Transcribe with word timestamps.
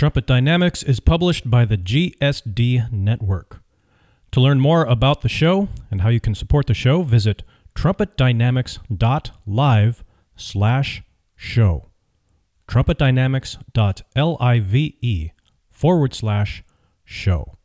Trumpet 0.00 0.24
Dynamics 0.24 0.82
is 0.82 0.98
published 0.98 1.50
by 1.50 1.66
the 1.66 1.76
GSD 1.76 2.90
Network. 2.90 3.60
To 4.32 4.40
learn 4.40 4.58
more 4.58 4.86
about 4.86 5.20
the 5.20 5.28
show 5.28 5.68
and 5.90 6.00
how 6.00 6.08
you 6.08 6.20
can 6.20 6.34
support 6.34 6.68
the 6.68 6.72
show, 6.72 7.02
visit 7.02 7.42
trumpetdynamics.live 7.74 10.04
slash 10.36 11.02
show. 11.36 11.90
trumpetdynamics.live 12.66 15.30
forward 15.68 16.14
slash 16.14 16.64
show. 17.04 17.58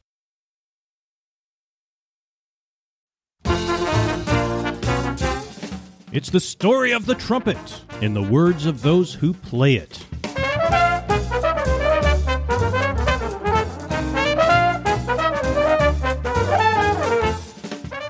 It's 6.12 6.30
the 6.30 6.42
story 6.42 6.92
of 6.92 7.06
the 7.06 7.16
trumpet, 7.16 7.82
in 8.02 8.14
the 8.14 8.22
words 8.22 8.66
of 8.66 8.82
those 8.82 9.14
who 9.14 9.34
play 9.34 9.76
it. 9.76 10.06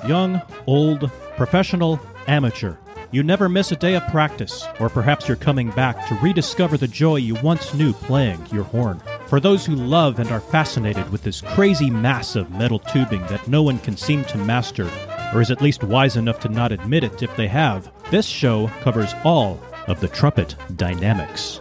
Young, 0.08 0.41
old, 0.68 1.09
professional, 1.36 2.00
amateur. 2.27 2.76
You 3.12 3.23
never 3.23 3.48
miss 3.48 3.72
a 3.72 3.76
day 3.76 3.96
of 3.96 4.05
practice, 4.08 4.66
or 4.80 4.90
perhaps 4.90 5.27
you're 5.27 5.38
coming 5.38 5.72
back 5.72 6.08
to 6.08 6.16
rediscover 6.16 6.77
the 6.77 6.88
joy 6.88 7.16
you 7.16 7.36
once 7.36 7.73
knew 7.73 7.94
playing 7.94 8.46
your 8.52 8.66
horn. 8.66 9.02
For 9.27 9.40
those 9.40 9.66
who 9.66 9.76
love 9.76 10.20
and 10.20 10.30
are 10.32 10.41
fascinated 10.41 11.10
with 11.12 11.23
this 11.23 11.41
crazy 11.41 11.90
mass 11.90 12.36
of 12.36 12.52
metal 12.52 12.80
tubing 12.80 13.22
that 13.27 13.48
no 13.48 13.63
one 13.63 13.80
can 13.80 13.96
seem 13.96 14.26
to 14.26 14.38
master, 14.38 14.90
or 15.34 15.41
is 15.41 15.49
at 15.49 15.62
least 15.62 15.84
wise 15.84 16.18
enough 16.18 16.40
to 16.41 16.49
not 16.49 16.72
admit 16.72 17.04
it 17.04 17.24
if 17.24 17.35
they 17.35 17.48
have, 17.48 17.91
this 18.12 18.26
show 18.26 18.68
covers 18.82 19.13
all 19.24 19.60
of 19.88 19.99
the 20.02 20.08
trumpet 20.08 20.55
dynamics. 20.76 21.60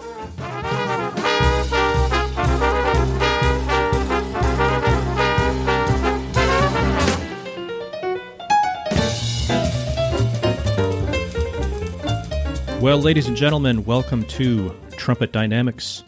Well, 12.85 13.01
ladies 13.01 13.29
and 13.29 13.35
gentlemen, 13.35 13.87
welcome 13.87 14.25
to 14.27 14.77
Trumpet 14.91 15.33
Dynamics. 15.33 16.05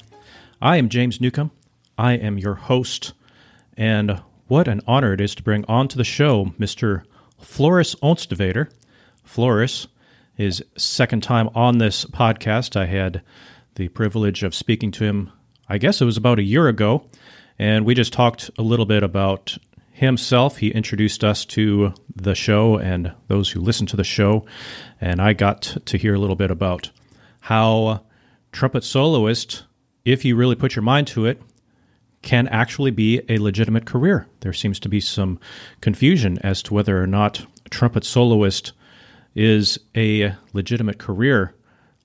I 0.61 0.77
am 0.77 0.91
James 0.91 1.23
Newcomb. 1.23 1.51
I 1.97 2.13
am 2.13 2.37
your 2.37 2.55
host, 2.55 3.15
and 3.79 4.21
what 4.49 4.69
an 4.69 4.83
honor 4.87 5.15
it 5.15 5.21
is 5.23 5.35
to 5.37 5.43
bring 5.43 5.65
onto 5.69 5.97
the 5.97 6.05
show 6.05 6.53
Mr. 6.61 7.05
Floris 7.41 7.95
Onstwedder. 8.03 8.71
Floris 9.25 9.87
is 10.37 10.63
second 10.77 11.23
time 11.23 11.49
on 11.55 11.79
this 11.79 12.05
podcast. 12.05 12.77
I 12.77 12.85
had 12.85 13.23
the 13.77 13.89
privilege 13.89 14.43
of 14.43 14.55
speaking 14.55 14.91
to 14.93 15.05
him, 15.05 15.33
I 15.71 15.79
guess 15.79 16.03
it 16.03 16.05
was 16.05 16.19
about 16.19 16.39
a 16.39 16.45
year 16.45 16.69
ago, 16.69 17.09
and 17.59 17.87
we 17.87 17.95
just 17.95 18.13
talked 18.13 18.51
a 18.59 18.63
little 18.63 18.85
bit 18.85 19.03
about 19.03 19.57
himself. 19.97 20.59
He 20.59 20.69
introduced 20.69 21.25
us 21.25 21.47
to 21.47 21.95
the 22.15 22.35
show 22.35 22.77
and 22.77 23.15
those 23.29 23.51
who 23.51 23.61
listen 23.61 23.87
to 23.87 23.97
the 23.97 24.05
show, 24.05 24.45
and 25.01 25.23
I 25.23 25.33
got 25.33 25.63
to 25.87 25.97
hear 25.97 26.15
a 26.15 26.19
little 26.19 26.37
bit 26.37 26.51
about 26.51 26.91
how 27.41 28.05
trumpet 28.53 28.85
soloist, 28.85 29.65
if 30.05 30.23
you 30.23 30.37
really 30.37 30.55
put 30.55 30.77
your 30.77 30.83
mind 30.83 31.07
to 31.09 31.25
it, 31.25 31.41
can 32.21 32.47
actually 32.49 32.91
be 32.91 33.23
a 33.31 33.39
legitimate 33.39 33.87
career. 33.87 34.27
There 34.41 34.53
seems 34.53 34.79
to 34.81 34.89
be 34.91 35.01
some 35.01 35.41
confusion 35.81 36.39
as 36.43 36.63
to 36.65 36.75
whether 36.75 37.03
or 37.03 37.07
not 37.07 37.47
trumpet 37.71 38.05
soloist 38.05 38.73
is 39.35 39.79
a 39.97 40.35
legitimate 40.53 40.99
career. 40.99 41.55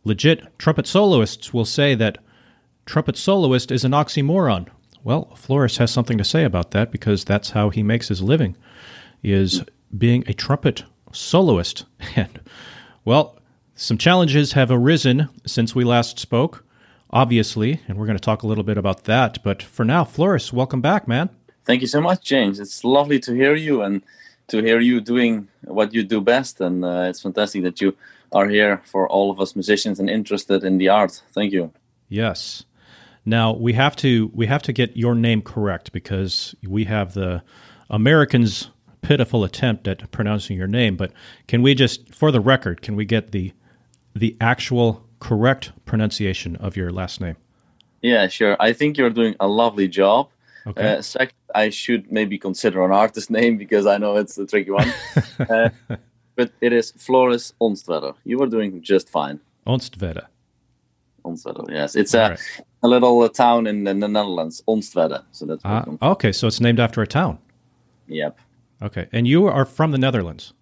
Legit 0.06 0.58
trumpet 0.58 0.88
soloists 0.88 1.54
will 1.54 1.66
say 1.66 1.94
that 1.96 2.20
trumpet 2.86 3.18
soloist 3.18 3.70
is 3.70 3.84
an 3.84 3.92
oxymoron. 3.92 4.68
Well, 5.04 5.34
Floris 5.36 5.78
has 5.78 5.92
something 5.92 6.18
to 6.18 6.24
say 6.24 6.44
about 6.44 6.72
that 6.72 6.92
because 6.92 7.26
that's 7.26 7.52
how 7.52 7.70
he 7.70 7.84
makes 7.84 8.08
his 8.08 8.22
living, 8.22 8.56
is 9.24 9.64
being 9.98 10.24
a 10.28 10.34
trumpet 10.34 10.84
soloist. 11.12 11.86
And, 12.16 12.40
well, 13.06 13.40
some 13.76 13.98
challenges 13.98 14.54
have 14.54 14.70
arisen 14.70 15.30
since 15.46 15.74
we 15.74 15.84
last 15.84 16.20
spoke, 16.20 16.64
obviously, 17.10 17.82
and 17.88 17.98
we're 17.98 18.06
going 18.06 18.18
to 18.18 18.24
talk 18.24 18.44
a 18.44 18.48
little 18.48 18.64
bit 18.64 18.78
about 18.78 19.06
that. 19.06 19.44
But 19.44 19.64
for 19.64 19.84
now, 19.84 20.04
Floris, 20.04 20.54
welcome 20.54 20.82
back, 20.82 21.08
man. 21.08 21.30
Thank 21.66 21.82
you 21.82 21.88
so 21.88 22.02
much, 22.02 22.24
James. 22.24 22.60
It's 22.60 22.84
lovely 22.84 23.20
to 23.22 23.34
hear 23.34 23.56
you 23.56 23.82
and 23.82 24.04
to 24.50 24.62
hear 24.62 24.80
you 24.80 25.02
doing 25.02 25.48
what 25.64 25.94
you 25.94 26.04
do 26.04 26.22
best. 26.22 26.62
And 26.62 26.86
uh, 26.86 27.08
it's 27.10 27.22
fantastic 27.22 27.64
that 27.64 27.82
you 27.82 27.96
are 28.32 28.48
here 28.48 28.82
for 28.86 29.08
all 29.10 29.32
of 29.32 29.40
us 29.40 29.56
musicians 29.56 30.00
and 30.00 30.10
interested 30.10 30.64
in 30.64 30.78
the 30.78 30.90
art. 30.90 31.22
Thank 31.34 31.52
you. 31.52 31.72
Yes. 32.08 32.66
Now 33.26 33.54
we 33.54 33.74
have 33.74 33.96
to 33.98 34.32
we 34.34 34.48
have 34.48 34.64
to 34.64 34.74
get 34.74 34.98
your 34.98 35.16
name 35.16 35.42
correct 35.42 35.92
because 35.92 36.56
we 36.68 36.86
have 36.86 37.14
the 37.14 37.44
Americans' 37.90 38.70
pitiful 39.02 39.44
attempt 39.44 39.88
at 39.88 40.10
pronouncing 40.12 40.58
your 40.58 40.68
name. 40.68 40.96
But 40.96 41.12
can 41.48 41.62
we 41.62 41.76
just, 41.76 42.14
for 42.14 42.32
the 42.32 42.40
record, 42.40 42.82
can 42.82 42.96
we 42.96 43.06
get 43.06 43.32
the 43.32 43.54
the 44.16 44.36
actual 44.42 45.06
correct 45.20 45.72
pronunciation 45.86 46.56
of 46.56 46.76
your 46.76 46.92
last 46.92 47.22
name? 47.22 47.36
Yeah, 48.02 48.28
sure. 48.28 48.58
I 48.60 48.74
think 48.74 48.98
you're 48.98 49.10
doing 49.12 49.36
a 49.40 49.48
lovely 49.48 49.88
job. 49.88 50.30
Okay. 50.66 50.96
Uh, 50.96 51.02
second, 51.02 51.36
I 51.54 51.70
should 51.70 52.12
maybe 52.12 52.38
consider 52.38 52.84
an 52.84 52.92
artist 52.92 53.30
name 53.40 53.58
because 53.58 53.86
I 53.86 53.98
know 53.98 54.18
it's 54.18 54.38
a 54.38 54.46
tricky 54.46 54.72
one. 54.72 54.92
uh, 55.40 55.70
but 56.36 56.52
it 56.62 56.74
is 56.74 56.92
Floris 56.92 57.54
Onstwedder. 57.62 58.16
You 58.24 58.38
were 58.40 58.48
doing 58.48 58.82
just 58.82 59.10
fine. 59.10 59.40
Onstwedder. 59.68 60.26
Onstwedder, 61.24 61.70
yes. 61.70 61.96
It's 61.96 62.14
a, 62.14 62.32
right. 62.32 62.40
A 62.84 62.88
little 62.88 63.22
uh, 63.22 63.30
town 63.30 63.68
in, 63.68 63.88
in, 63.88 64.00
the 64.00 64.08
Netherlands, 64.08 64.64
Onstwedde. 64.68 65.24
So 65.32 65.46
that's 65.46 65.64
uh, 65.64 65.86
okay. 66.02 66.32
So 66.32 66.48
it's 66.48 66.60
named 66.60 66.80
after 66.80 67.02
a 67.02 67.08
town. 67.08 67.38
Yep. 68.08 68.40
Okay, 68.82 69.08
and 69.12 69.28
you 69.28 69.46
are 69.46 69.66
from 69.66 69.92
the 69.92 69.98
Netherlands. 69.98 70.54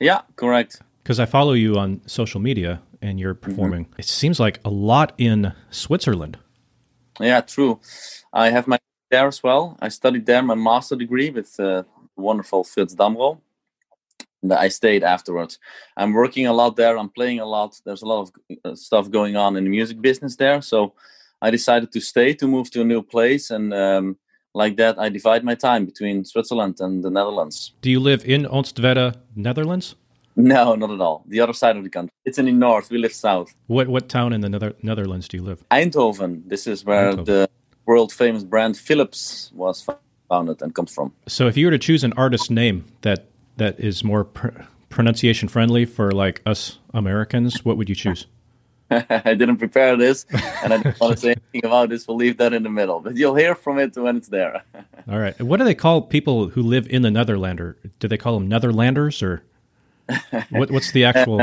Yeah, 0.00 0.22
correct. 0.36 0.80
Because 1.02 1.20
I 1.20 1.26
follow 1.26 1.52
you 1.52 1.76
on 1.76 2.00
social 2.06 2.40
media, 2.40 2.80
and 3.02 3.20
you're 3.20 3.34
mm-hmm. 3.34 3.50
performing. 3.50 3.84
Mm-hmm. 3.84 4.00
It 4.00 4.06
seems 4.06 4.40
like 4.40 4.60
a 4.64 4.70
lot 4.70 5.12
in 5.18 5.52
Switzerland. 5.70 6.38
Yeah, 7.20 7.42
true. 7.42 7.80
I 8.32 8.48
have 8.50 8.66
my 8.66 8.78
there 9.12 9.28
as 9.28 9.42
well. 9.42 9.76
I 9.80 9.88
studied 9.90 10.26
there 10.26 10.42
my 10.42 10.54
master 10.56 10.96
degree 10.96 11.30
with 11.30 11.60
uh, 11.60 11.84
wonderful 12.16 12.64
Frits 12.64 12.96
Damrow. 12.96 13.38
And 14.42 14.52
I 14.52 14.68
stayed 14.68 15.04
afterwards. 15.04 15.60
I'm 15.96 16.12
working 16.12 16.46
a 16.46 16.52
lot 16.52 16.74
there. 16.74 16.98
I'm 16.98 17.10
playing 17.10 17.38
a 17.38 17.46
lot. 17.46 17.80
There's 17.84 18.02
a 18.02 18.06
lot 18.06 18.22
of 18.22 18.32
uh, 18.64 18.74
stuff 18.74 19.10
going 19.10 19.36
on 19.36 19.56
in 19.56 19.64
the 19.64 19.70
music 19.70 20.00
business 20.00 20.34
there. 20.34 20.60
So 20.62 20.94
I 21.42 21.50
decided 21.50 21.90
to 21.92 22.00
stay 22.00 22.34
to 22.34 22.46
move 22.46 22.70
to 22.70 22.80
a 22.80 22.84
new 22.84 23.02
place. 23.02 23.50
And 23.50 23.74
um, 23.74 24.16
like 24.54 24.76
that, 24.76 24.98
I 24.98 25.08
divide 25.08 25.42
my 25.44 25.56
time 25.56 25.84
between 25.84 26.24
Switzerland 26.24 26.76
and 26.80 27.02
the 27.02 27.10
Netherlands. 27.10 27.72
Do 27.82 27.90
you 27.90 27.98
live 28.00 28.24
in 28.24 28.46
Onstwedde, 28.46 29.16
Netherlands? 29.34 29.96
No, 30.36 30.74
not 30.76 30.90
at 30.90 31.00
all. 31.00 31.24
The 31.26 31.40
other 31.40 31.52
side 31.52 31.76
of 31.76 31.82
the 31.82 31.90
country. 31.90 32.12
It's 32.24 32.38
in 32.38 32.46
the 32.46 32.52
north. 32.52 32.90
We 32.90 32.98
live 32.98 33.12
south. 33.12 33.54
What 33.66 33.88
what 33.88 34.08
town 34.08 34.32
in 34.32 34.40
the 34.40 34.48
Nether- 34.48 34.76
Netherlands 34.82 35.28
do 35.28 35.36
you 35.36 35.42
live? 35.42 35.58
Eindhoven. 35.70 36.48
This 36.48 36.66
is 36.66 36.84
where 36.84 37.12
Eindhoven. 37.12 37.24
the 37.26 37.50
world 37.86 38.12
famous 38.12 38.44
brand 38.44 38.76
Philips 38.76 39.50
was 39.54 39.86
founded 40.28 40.62
and 40.62 40.74
comes 40.74 40.94
from. 40.94 41.12
So, 41.26 41.48
if 41.48 41.56
you 41.56 41.66
were 41.66 41.72
to 41.72 41.78
choose 41.78 42.04
an 42.04 42.12
artist 42.16 42.50
name 42.50 42.84
that 43.02 43.26
that 43.56 43.78
is 43.78 44.02
more 44.04 44.24
pr- 44.24 44.62
pronunciation 44.88 45.48
friendly 45.48 45.84
for 45.84 46.12
like 46.12 46.40
us 46.46 46.78
Americans, 46.94 47.64
what 47.64 47.76
would 47.76 47.88
you 47.88 47.94
choose? 47.94 48.26
I 49.10 49.34
didn't 49.34 49.56
prepare 49.56 49.96
this, 49.96 50.26
and 50.62 50.72
I 50.72 50.78
don't 50.78 51.00
want 51.00 51.14
to 51.14 51.20
say 51.20 51.28
anything 51.52 51.64
about 51.64 51.88
this. 51.88 52.06
We'll 52.06 52.16
leave 52.16 52.36
that 52.38 52.52
in 52.52 52.62
the 52.62 52.68
middle, 52.68 53.00
but 53.00 53.16
you'll 53.16 53.34
hear 53.34 53.54
from 53.54 53.78
it 53.78 53.96
when 53.96 54.16
it's 54.16 54.28
there. 54.28 54.62
All 55.10 55.18
right. 55.18 55.40
What 55.40 55.58
do 55.58 55.64
they 55.64 55.74
call 55.74 56.02
people 56.02 56.48
who 56.48 56.62
live 56.62 56.86
in 56.88 57.02
the 57.02 57.10
Netherlander? 57.10 57.76
Do 57.98 58.08
they 58.08 58.18
call 58.18 58.38
them 58.38 58.48
Netherlanders, 58.48 59.22
or 59.22 59.42
what, 60.50 60.70
what's 60.70 60.92
the 60.92 61.04
actual? 61.04 61.42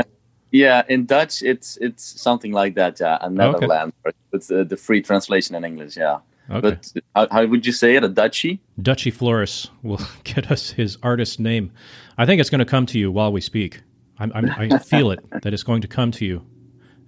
yeah, 0.50 0.82
in 0.88 1.06
Dutch, 1.06 1.42
it's 1.42 1.76
it's 1.78 2.04
something 2.20 2.52
like 2.52 2.74
that. 2.74 3.00
Yeah, 3.00 3.18
a 3.20 3.28
Netherlander. 3.28 3.92
Okay. 4.06 4.16
It's 4.32 4.50
uh, 4.50 4.64
the 4.64 4.76
free 4.76 5.02
translation 5.02 5.54
in 5.56 5.64
English. 5.64 5.96
Yeah. 5.96 6.18
Okay. 6.50 6.60
But 6.60 6.92
how, 7.14 7.28
how, 7.30 7.46
would 7.46 7.64
you 7.64 7.72
say 7.72 7.94
it? 7.94 8.02
A 8.02 8.08
Dutchie? 8.08 8.58
Dutchie 8.80 9.12
Floris 9.12 9.70
will 9.82 10.00
get 10.24 10.50
us 10.50 10.70
his 10.70 10.98
artist 11.02 11.38
name. 11.38 11.70
I 12.18 12.26
think 12.26 12.40
it's 12.40 12.50
going 12.50 12.58
to 12.58 12.64
come 12.64 12.86
to 12.86 12.98
you 12.98 13.12
while 13.12 13.32
we 13.32 13.40
speak. 13.40 13.82
I'm, 14.18 14.30
I'm, 14.34 14.50
i 14.50 14.78
feel 14.78 15.10
it 15.10 15.20
that 15.42 15.54
it's 15.54 15.62
going 15.62 15.80
to 15.80 15.88
come 15.88 16.10
to 16.12 16.26
you 16.26 16.44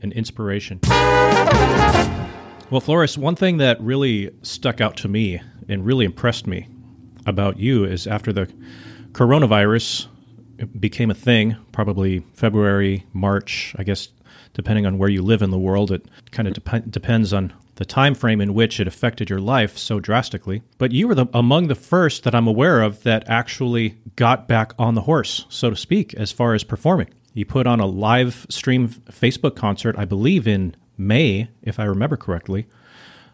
an 0.02 0.12
inspiration. 0.12 0.80
Well, 2.70 2.80
Floris, 2.80 3.18
one 3.18 3.36
thing 3.36 3.58
that 3.58 3.80
really 3.80 4.30
stuck 4.42 4.80
out 4.80 4.96
to 4.98 5.08
me 5.08 5.40
and 5.68 5.84
really 5.84 6.04
impressed 6.04 6.46
me 6.46 6.68
about 7.26 7.58
you 7.58 7.84
is 7.84 8.06
after 8.06 8.32
the 8.32 8.46
coronavirus 9.12 10.08
became 10.78 11.10
a 11.10 11.14
thing, 11.14 11.56
probably 11.72 12.20
February, 12.34 13.04
March, 13.12 13.74
I 13.78 13.84
guess, 13.84 14.08
depending 14.54 14.86
on 14.86 14.98
where 14.98 15.08
you 15.08 15.22
live 15.22 15.42
in 15.42 15.50
the 15.50 15.58
world, 15.58 15.90
it 15.90 16.06
kind 16.30 16.48
of 16.48 16.54
dep- 16.54 16.90
depends 16.90 17.32
on 17.32 17.52
the 17.76 17.84
time 17.84 18.14
frame 18.14 18.40
in 18.40 18.54
which 18.54 18.78
it 18.80 18.86
affected 18.86 19.30
your 19.30 19.40
life 19.40 19.78
so 19.78 19.98
drastically. 19.98 20.62
But 20.78 20.92
you 20.92 21.08
were 21.08 21.14
the, 21.14 21.26
among 21.32 21.68
the 21.68 21.74
first 21.74 22.24
that 22.24 22.34
I'm 22.34 22.46
aware 22.46 22.82
of 22.82 23.02
that 23.02 23.28
actually 23.28 23.96
got 24.16 24.46
back 24.46 24.72
on 24.78 24.94
the 24.94 25.02
horse, 25.02 25.46
so 25.48 25.70
to 25.70 25.76
speak, 25.76 26.14
as 26.14 26.32
far 26.32 26.54
as 26.54 26.64
performing. 26.64 27.08
You 27.34 27.46
put 27.46 27.66
on 27.66 27.80
a 27.80 27.86
live 27.86 28.46
stream 28.50 28.88
Facebook 28.88 29.56
concert, 29.56 29.96
I 29.98 30.04
believe 30.04 30.46
in 30.46 30.76
May, 30.98 31.48
if 31.62 31.80
I 31.80 31.84
remember 31.84 32.16
correctly. 32.16 32.66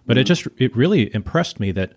But 0.06 0.14
mm-hmm. 0.14 0.20
it 0.20 0.24
just 0.24 0.48
it 0.56 0.76
really 0.76 1.14
impressed 1.14 1.60
me 1.60 1.72
that 1.72 1.92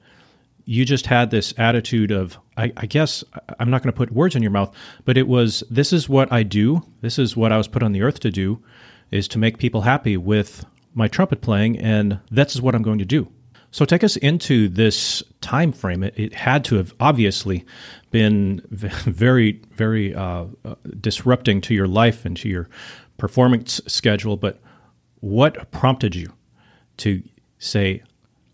you 0.66 0.86
just 0.86 1.08
had 1.08 1.32
this 1.32 1.54
attitude 1.58 2.12
of 2.12 2.38
I, 2.58 2.72
I 2.78 2.86
guess 2.86 3.24
I'm 3.60 3.70
not 3.70 3.84
going 3.84 3.94
to 3.94 3.98
put 3.98 4.12
words 4.12 4.36
in 4.36 4.42
your 4.42 4.52
mouth, 4.52 4.74
but 5.06 5.18
it 5.18 5.28
was 5.28 5.64
this 5.70 5.94
is 5.94 6.10
what 6.10 6.32
I 6.32 6.44
do. 6.44 6.86
This 7.02 7.18
is 7.18 7.36
what 7.36 7.52
I 7.52 7.58
was 7.58 7.68
put 7.68 7.84
on 7.84 7.92
the 7.92 8.02
earth 8.02 8.20
to 8.22 8.32
do, 8.32 8.64
is 9.12 9.28
to 9.30 9.40
make 9.40 9.58
people 9.58 9.82
happy 9.82 10.18
with 10.18 10.66
my 10.94 11.08
trumpet 11.08 11.42
playing, 11.42 11.78
and 11.78 12.20
that's 12.32 12.56
is 12.56 12.62
what 12.62 12.76
I'm 12.76 12.84
going 12.84 13.00
to 13.00 13.06
do. 13.06 13.32
So 13.72 13.86
take 13.86 14.04
us 14.04 14.18
into 14.18 14.68
this 14.68 15.24
time 15.40 15.72
frame. 15.72 16.04
It, 16.04 16.14
it 16.18 16.34
had 16.34 16.66
to 16.66 16.76
have 16.76 16.94
obviously 17.00 17.66
been 18.12 18.62
very, 18.70 19.62
very 19.72 20.14
uh, 20.14 20.46
uh, 20.64 20.76
disrupting 21.00 21.62
to 21.62 21.74
your 21.74 21.88
life 21.88 22.26
and 22.26 22.38
to 22.38 22.50
your 22.50 22.70
performance 23.18 23.82
schedule. 23.88 24.38
But 24.38 24.60
what 25.20 25.72
prompted 25.72 26.16
you 26.16 26.34
to 26.98 27.24
say, 27.58 28.04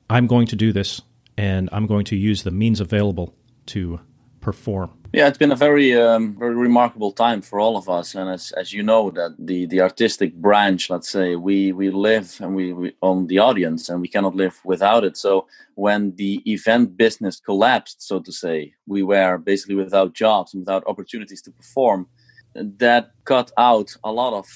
"I'm 0.09 0.27
going 0.27 0.48
to 0.48 0.56
do 0.56 0.71
this, 0.71 1.01
and 1.38 1.69
I'm 1.71 1.88
going 1.88 2.06
to 2.06 2.15
use 2.15 2.44
the 2.44 2.51
means 2.51 2.80
available 2.80 3.36
to 3.68 4.00
perform"? 4.39 4.96
Yeah, 5.13 5.27
it's 5.27 5.38
been 5.38 5.54
a 5.54 5.56
very 5.56 5.95
um, 5.95 6.36
very 6.38 6.56
remarkable 6.56 7.12
time 7.13 7.42
for 7.42 7.59
all 7.59 7.77
of 7.77 7.88
us, 7.88 8.13
and 8.15 8.30
as 8.30 8.51
as 8.51 8.74
you 8.74 8.83
know, 8.83 9.09
that 9.12 9.36
the 9.39 9.65
the 9.65 9.81
artistic 9.81 10.36
branch, 10.36 10.89
let's 10.89 11.09
say, 11.09 11.36
we 11.36 11.71
we 11.71 11.89
live 11.89 12.36
and 12.42 12.56
we, 12.56 12.74
we 12.74 12.94
on 13.01 13.27
the 13.27 13.39
audience, 13.39 13.89
and 13.89 14.01
we 14.01 14.09
cannot 14.09 14.36
live 14.36 14.59
without 14.65 15.06
it. 15.06 15.15
So 15.15 15.48
when 15.75 16.13
the 16.18 16.42
event 16.45 16.98
business 16.98 17.39
collapsed, 17.39 18.01
so 18.06 18.19
to 18.19 18.31
say, 18.31 18.74
we 18.86 19.01
were 19.01 19.38
basically 19.38 19.75
without 19.75 20.13
jobs 20.13 20.54
and 20.54 20.62
without 20.62 20.83
opportunities 20.88 21.42
to 21.44 21.51
perform. 21.51 22.07
That 22.56 23.12
cut 23.25 23.51
out 23.57 23.95
a 24.04 24.12
lot 24.12 24.33
of 24.33 24.48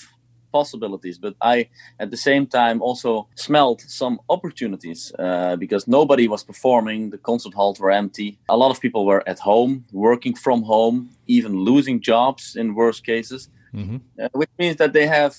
possibilities 0.52 1.18
but 1.18 1.36
i 1.42 1.68
at 2.00 2.12
the 2.12 2.18
same 2.18 2.46
time 2.46 2.82
also 2.82 3.28
smelled 3.36 3.82
some 3.82 4.20
opportunities 4.30 5.12
uh, 5.20 5.56
because 5.56 5.88
nobody 5.88 6.28
was 6.28 6.44
performing 6.44 7.10
the 7.10 7.18
concert 7.18 7.54
halls 7.54 7.80
were 7.80 7.92
empty 7.92 8.38
a 8.50 8.58
lot 8.58 8.72
of 8.72 8.80
people 8.80 9.06
were 9.06 9.24
at 9.28 9.40
home 9.40 9.86
working 9.92 10.36
from 10.36 10.64
home 10.64 11.10
even 11.28 11.54
losing 11.56 12.00
jobs 12.02 12.56
in 12.56 12.76
worst 12.76 13.06
cases 13.06 13.50
mm-hmm. 13.74 13.98
uh, 14.22 14.30
which 14.34 14.50
means 14.58 14.78
that 14.78 14.94
they 14.94 15.08
have 15.08 15.36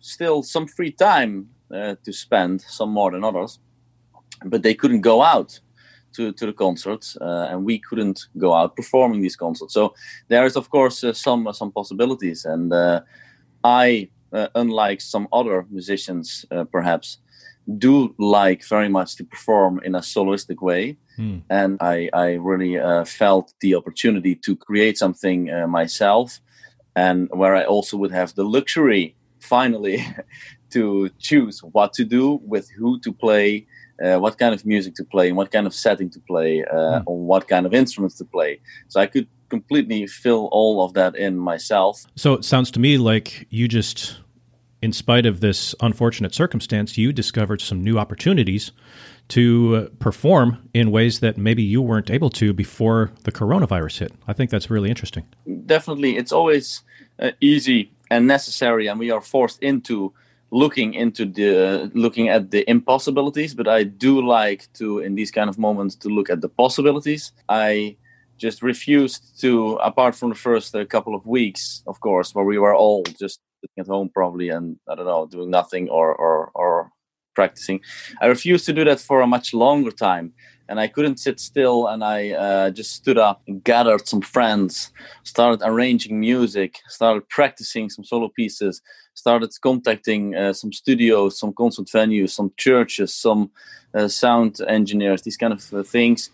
still 0.00 0.42
some 0.42 0.66
free 0.66 0.92
time 0.92 1.48
uh, 1.74 1.94
to 2.04 2.12
spend 2.12 2.60
some 2.60 2.90
more 2.90 3.10
than 3.10 3.24
others 3.24 3.58
but 4.44 4.62
they 4.62 4.74
couldn't 4.74 5.02
go 5.02 5.22
out 5.22 5.60
to, 6.14 6.32
to 6.32 6.46
the 6.46 6.52
concerts, 6.52 7.16
uh, 7.20 7.48
and 7.50 7.64
we 7.64 7.78
couldn't 7.78 8.26
go 8.38 8.54
out 8.54 8.76
performing 8.76 9.20
these 9.22 9.36
concerts. 9.36 9.74
So 9.74 9.94
there 10.28 10.44
is, 10.44 10.56
of 10.56 10.70
course, 10.70 11.02
uh, 11.04 11.12
some 11.12 11.46
uh, 11.46 11.52
some 11.52 11.72
possibilities, 11.72 12.44
and 12.44 12.72
uh, 12.72 13.00
I 13.64 14.08
uh, 14.32 14.48
unlike 14.54 15.00
some 15.00 15.28
other 15.32 15.66
musicians, 15.70 16.44
uh, 16.50 16.64
perhaps, 16.64 17.18
do 17.78 18.14
like 18.18 18.64
very 18.64 18.88
much 18.88 19.16
to 19.16 19.24
perform 19.24 19.80
in 19.84 19.94
a 19.94 20.00
soloistic 20.00 20.60
way. 20.60 20.96
Mm. 21.18 21.42
And 21.48 21.78
I, 21.80 22.08
I 22.12 22.32
really 22.34 22.78
uh, 22.78 23.04
felt 23.04 23.52
the 23.60 23.74
opportunity 23.74 24.34
to 24.36 24.56
create 24.56 24.98
something 24.98 25.50
uh, 25.50 25.66
myself, 25.66 26.40
and 26.96 27.28
where 27.32 27.54
I 27.54 27.64
also 27.64 27.96
would 27.96 28.12
have 28.12 28.34
the 28.34 28.44
luxury 28.44 29.14
finally 29.40 30.04
to 30.70 31.10
choose 31.18 31.60
what 31.60 31.92
to 31.94 32.04
do, 32.04 32.40
with 32.44 32.70
who 32.70 32.98
to 33.00 33.12
play, 33.12 33.66
uh, 34.02 34.18
what 34.18 34.38
kind 34.38 34.54
of 34.54 34.64
music 34.64 34.94
to 34.94 35.04
play, 35.04 35.28
and 35.28 35.36
what 35.36 35.50
kind 35.50 35.66
of 35.66 35.74
setting 35.74 36.10
to 36.10 36.20
play, 36.20 36.64
uh, 36.64 37.00
mm. 37.00 37.02
or 37.06 37.18
what 37.18 37.46
kind 37.46 37.66
of 37.66 37.74
instruments 37.74 38.16
to 38.18 38.24
play. 38.24 38.60
So 38.88 39.00
I 39.00 39.06
could 39.06 39.28
completely 39.50 40.06
fill 40.06 40.48
all 40.50 40.82
of 40.82 40.94
that 40.94 41.14
in 41.14 41.36
myself. 41.36 42.06
So 42.16 42.32
it 42.32 42.44
sounds 42.44 42.70
to 42.70 42.80
me 42.80 42.96
like 42.96 43.46
you 43.50 43.68
just 43.68 44.21
in 44.82 44.92
spite 44.92 45.24
of 45.24 45.40
this 45.40 45.74
unfortunate 45.80 46.34
circumstance, 46.34 46.98
you 46.98 47.12
discovered 47.12 47.60
some 47.60 47.82
new 47.82 47.98
opportunities 47.98 48.72
to 49.28 49.76
uh, 49.76 49.94
perform 50.00 50.68
in 50.74 50.90
ways 50.90 51.20
that 51.20 51.38
maybe 51.38 51.62
you 51.62 51.80
weren't 51.80 52.10
able 52.10 52.28
to 52.30 52.52
before 52.52 53.12
the 53.22 53.32
coronavirus 53.32 54.00
hit. 54.00 54.12
I 54.26 54.32
think 54.32 54.50
that's 54.50 54.68
really 54.68 54.90
interesting. 54.90 55.24
Definitely. 55.66 56.16
It's 56.16 56.32
always 56.32 56.82
uh, 57.20 57.30
easy 57.40 57.92
and 58.10 58.26
necessary, 58.26 58.88
and 58.88 58.98
we 58.98 59.10
are 59.10 59.20
forced 59.20 59.62
into 59.62 60.12
looking 60.50 60.92
into 60.92 61.24
the 61.24 61.48
uh, 61.66 61.88
looking 61.94 62.28
at 62.28 62.50
the 62.50 62.62
impossibilities 62.68 63.54
but 63.54 63.66
i 63.66 63.82
do 63.82 64.20
like 64.20 64.70
to 64.74 64.98
in 64.98 65.14
these 65.14 65.30
kind 65.30 65.48
of 65.48 65.58
moments 65.58 65.94
to 65.94 66.10
look 66.10 66.28
at 66.28 66.42
the 66.42 66.48
possibilities 66.48 67.32
i 67.48 67.96
just 68.36 68.62
refused 68.62 69.40
to 69.40 69.76
apart 69.76 70.14
from 70.14 70.28
the 70.28 70.34
first 70.34 70.74
uh, 70.76 70.84
couple 70.84 71.14
of 71.14 71.24
weeks 71.26 71.82
of 71.86 71.98
course 72.00 72.34
where 72.34 72.44
we 72.44 72.58
were 72.58 72.74
all 72.74 73.02
just 73.18 73.40
sitting 73.62 73.80
at 73.80 73.86
home 73.86 74.10
probably 74.12 74.48
and 74.50 74.76
I 74.88 74.94
don't 74.94 75.06
know 75.06 75.26
doing 75.26 75.50
nothing 75.50 75.88
or 75.88 76.14
or 76.14 76.50
or 76.54 76.90
practicing. 77.34 77.80
I 78.20 78.26
refused 78.26 78.66
to 78.66 78.72
do 78.72 78.84
that 78.84 79.00
for 79.00 79.22
a 79.22 79.26
much 79.26 79.54
longer 79.54 79.90
time, 79.90 80.34
and 80.68 80.78
I 80.78 80.86
couldn't 80.86 81.18
sit 81.18 81.40
still. 81.40 81.86
And 81.86 82.04
I 82.04 82.30
uh, 82.30 82.70
just 82.70 82.92
stood 82.92 83.18
up 83.18 83.42
and 83.46 83.64
gathered 83.64 84.06
some 84.06 84.20
friends, 84.20 84.92
started 85.22 85.62
arranging 85.64 86.20
music, 86.20 86.80
started 86.88 87.26
practicing 87.28 87.88
some 87.88 88.04
solo 88.04 88.28
pieces, 88.28 88.82
started 89.14 89.50
contacting 89.62 90.34
uh, 90.34 90.52
some 90.52 90.72
studios, 90.72 91.38
some 91.38 91.52
concert 91.54 91.86
venues, 91.86 92.30
some 92.30 92.52
churches, 92.56 93.14
some 93.14 93.50
uh, 93.94 94.08
sound 94.08 94.60
engineers, 94.68 95.22
these 95.22 95.36
kind 95.36 95.52
of 95.52 95.72
uh, 95.72 95.82
things 95.82 96.30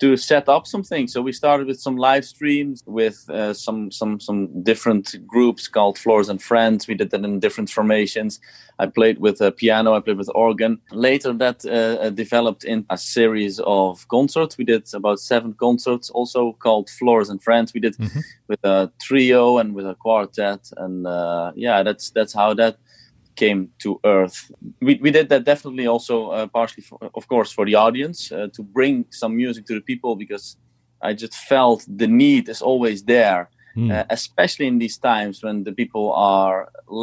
to 0.00 0.16
set 0.16 0.48
up 0.48 0.66
something. 0.66 1.06
So 1.08 1.20
we 1.20 1.32
started 1.32 1.66
with 1.66 1.78
some 1.78 1.96
live 1.96 2.24
streams 2.24 2.82
with 2.86 3.28
uh, 3.28 3.52
some 3.52 3.90
some 3.90 4.18
some 4.18 4.62
different 4.62 5.14
groups 5.26 5.68
called 5.68 5.98
Floris 5.98 6.28
and 6.28 6.42
Friends. 6.42 6.88
We 6.88 6.94
did 6.94 7.10
that 7.10 7.24
in 7.24 7.40
different 7.40 7.70
formations. 7.70 8.40
I 8.78 8.86
played 8.86 9.18
with 9.18 9.42
a 9.42 9.52
piano. 9.52 9.94
I 9.94 10.00
played 10.00 10.16
with 10.16 10.30
organ. 10.34 10.80
Later, 10.90 11.34
that 11.34 11.64
uh, 11.66 12.06
uh, 12.06 12.10
developed 12.10 12.64
in 12.64 12.86
a 12.88 12.96
series 12.96 13.60
of 13.60 14.08
concerts. 14.08 14.56
We 14.56 14.64
did 14.64 14.88
about 14.94 15.20
seven 15.20 15.52
concerts, 15.52 16.08
also 16.10 16.52
called 16.54 16.88
Floris 16.88 17.28
and 17.28 17.42
Friends. 17.42 17.74
We 17.74 17.80
did 17.80 17.96
mm-hmm. 17.98 18.20
with 18.48 18.64
a 18.64 18.90
trio 19.02 19.58
and 19.58 19.74
with 19.74 19.86
a 19.86 19.94
quartet, 19.94 20.70
and 20.78 21.06
uh, 21.06 21.52
yeah, 21.54 21.82
that's 21.82 22.10
that's 22.10 22.32
how 22.32 22.54
that 22.54 22.78
came 23.44 23.60
to 23.84 23.90
Earth. 24.04 24.38
We, 24.86 24.92
we 25.04 25.10
did 25.16 25.26
that 25.32 25.44
definitely 25.52 25.86
also 25.94 26.16
uh, 26.36 26.46
partially, 26.58 26.84
for, 26.88 26.98
of 27.20 27.24
course, 27.32 27.50
for 27.56 27.64
the 27.68 27.76
audience 27.86 28.18
uh, 28.32 28.48
to 28.56 28.62
bring 28.62 28.94
some 29.10 29.32
music 29.42 29.62
to 29.68 29.74
the 29.74 29.84
people 29.90 30.12
because 30.24 30.56
I 31.08 31.10
just 31.22 31.34
felt 31.52 31.80
the 32.02 32.10
need 32.24 32.48
is 32.48 32.62
always 32.70 32.98
there, 33.14 33.42
mm. 33.74 33.90
uh, 33.90 34.04
especially 34.18 34.66
in 34.72 34.78
these 34.78 34.98
times 34.98 35.42
when 35.44 35.64
the 35.64 35.72
people 35.72 36.06
are 36.12 36.58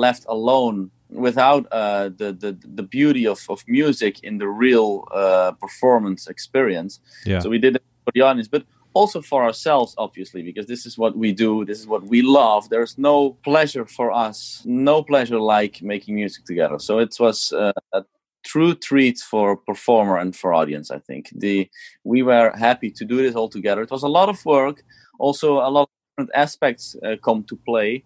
left 0.05 0.23
alone 0.37 0.91
without 1.09 1.63
uh, 1.71 2.09
the, 2.21 2.29
the 2.43 2.51
the 2.79 2.83
beauty 2.97 3.25
of, 3.33 3.39
of 3.49 3.59
music 3.79 4.13
in 4.23 4.37
the 4.37 4.49
real 4.65 4.89
uh, 5.21 5.51
performance 5.65 6.21
experience. 6.27 6.99
Yeah. 7.25 7.41
So 7.41 7.49
we 7.49 7.59
did 7.65 7.75
it 7.77 7.83
for 8.03 8.11
the 8.17 8.21
audience, 8.27 8.49
but 8.55 8.63
also 8.97 9.21
for 9.21 9.43
ourselves, 9.43 9.93
obviously, 9.97 10.41
because 10.41 10.65
this 10.65 10.85
is 10.85 10.97
what 10.97 11.13
we 11.23 11.31
do, 11.31 11.63
this 11.65 11.79
is 11.79 11.87
what 11.87 12.03
we 12.13 12.21
love. 12.21 12.67
There's 12.69 12.97
no 12.97 13.17
pleasure 13.49 13.85
for 13.85 14.11
us, 14.11 14.63
no 14.65 15.03
pleasure 15.03 15.39
like 15.39 15.75
making 15.93 16.15
music 16.15 16.45
together. 16.45 16.79
So 16.79 16.93
it 17.05 17.15
was 17.19 17.53
uh, 17.53 17.73
a 17.93 18.01
true 18.43 18.73
treat 18.73 19.19
for 19.19 19.55
performer 19.55 20.17
and 20.17 20.35
for 20.35 20.53
audience. 20.53 20.89
I 20.89 20.99
think 20.99 21.23
the 21.43 21.69
we 22.03 22.23
were 22.23 22.49
happy 22.67 22.89
to 22.99 23.05
do 23.05 23.17
this 23.17 23.35
all 23.35 23.49
together. 23.49 23.81
It 23.83 23.91
was 23.91 24.03
a 24.03 24.15
lot 24.19 24.29
of 24.29 24.43
work, 24.45 24.77
also 25.19 25.47
a 25.69 25.71
lot 25.77 25.83
of 25.89 25.93
different 26.09 26.31
aspects 26.45 26.95
uh, 27.05 27.15
come 27.27 27.43
to 27.49 27.55
play. 27.69 28.03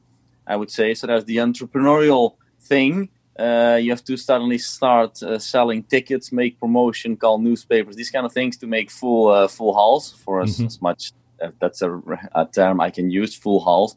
I 0.48 0.56
would 0.60 0.72
say 0.72 0.94
so. 0.94 1.08
There's 1.08 1.26
the 1.26 1.38
entrepreneurial 1.38 2.36
thing 2.72 3.10
uh, 3.40 3.80
you 3.82 3.92
have 3.92 4.04
to 4.04 4.18
suddenly 4.18 4.58
start 4.58 5.24
uh, 5.24 5.40
selling 5.40 5.84
tickets, 5.84 6.32
make 6.32 6.60
promotion, 6.60 7.16
call 7.16 7.40
newspapers, 7.40 7.96
these 7.96 8.12
kind 8.12 8.26
of 8.26 8.34
things 8.34 8.58
to 8.58 8.68
make 8.68 8.92
full 8.92 9.30
uh, 9.30 9.48
full 9.48 9.74
halls 9.74 10.12
for 10.12 10.42
mm-hmm. 10.42 10.66
as, 10.66 10.76
as, 10.76 10.82
much. 10.82 11.12
that's 11.60 11.82
a, 11.82 11.92
a, 12.36 12.46
term 12.46 12.82
I 12.82 12.92
can 12.92 13.10
use, 13.10 13.34
full 13.34 13.62
halls. 13.62 13.96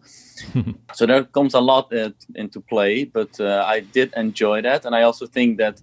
so 0.94 1.04
there 1.04 1.24
comes 1.24 1.54
a 1.54 1.60
lot 1.60 1.92
uh, 1.92 2.10
into 2.36 2.60
play, 2.60 3.04
but 3.04 3.38
uh, 3.40 3.64
I 3.66 3.80
did 3.80 4.12
enjoy 4.16 4.62
that, 4.62 4.84
and 4.84 4.94
I 4.94 5.02
also 5.02 5.26
think 5.26 5.58
that 5.58 5.82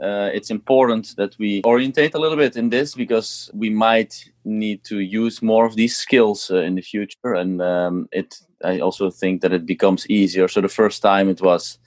uh, 0.00 0.30
it's 0.32 0.50
important 0.50 1.14
that 1.16 1.36
we 1.38 1.60
orientate 1.64 2.14
a 2.14 2.18
little 2.18 2.38
bit 2.38 2.56
in 2.56 2.70
this 2.70 2.94
because 2.94 3.50
we 3.52 3.68
might 3.68 4.30
need 4.44 4.84
to 4.84 5.00
use 5.00 5.42
more 5.42 5.66
of 5.66 5.76
these 5.76 5.96
skills 5.96 6.50
in 6.50 6.76
the 6.76 6.82
future, 6.82 7.34
and 7.34 7.60
um, 7.60 8.08
it. 8.12 8.36
I 8.64 8.78
also 8.78 9.10
think 9.10 9.42
that 9.42 9.52
it 9.52 9.66
becomes 9.66 10.06
easier. 10.08 10.46
So 10.46 10.60
the 10.60 10.68
first 10.68 11.02
time 11.02 11.28
it 11.28 11.42
was 11.42 11.78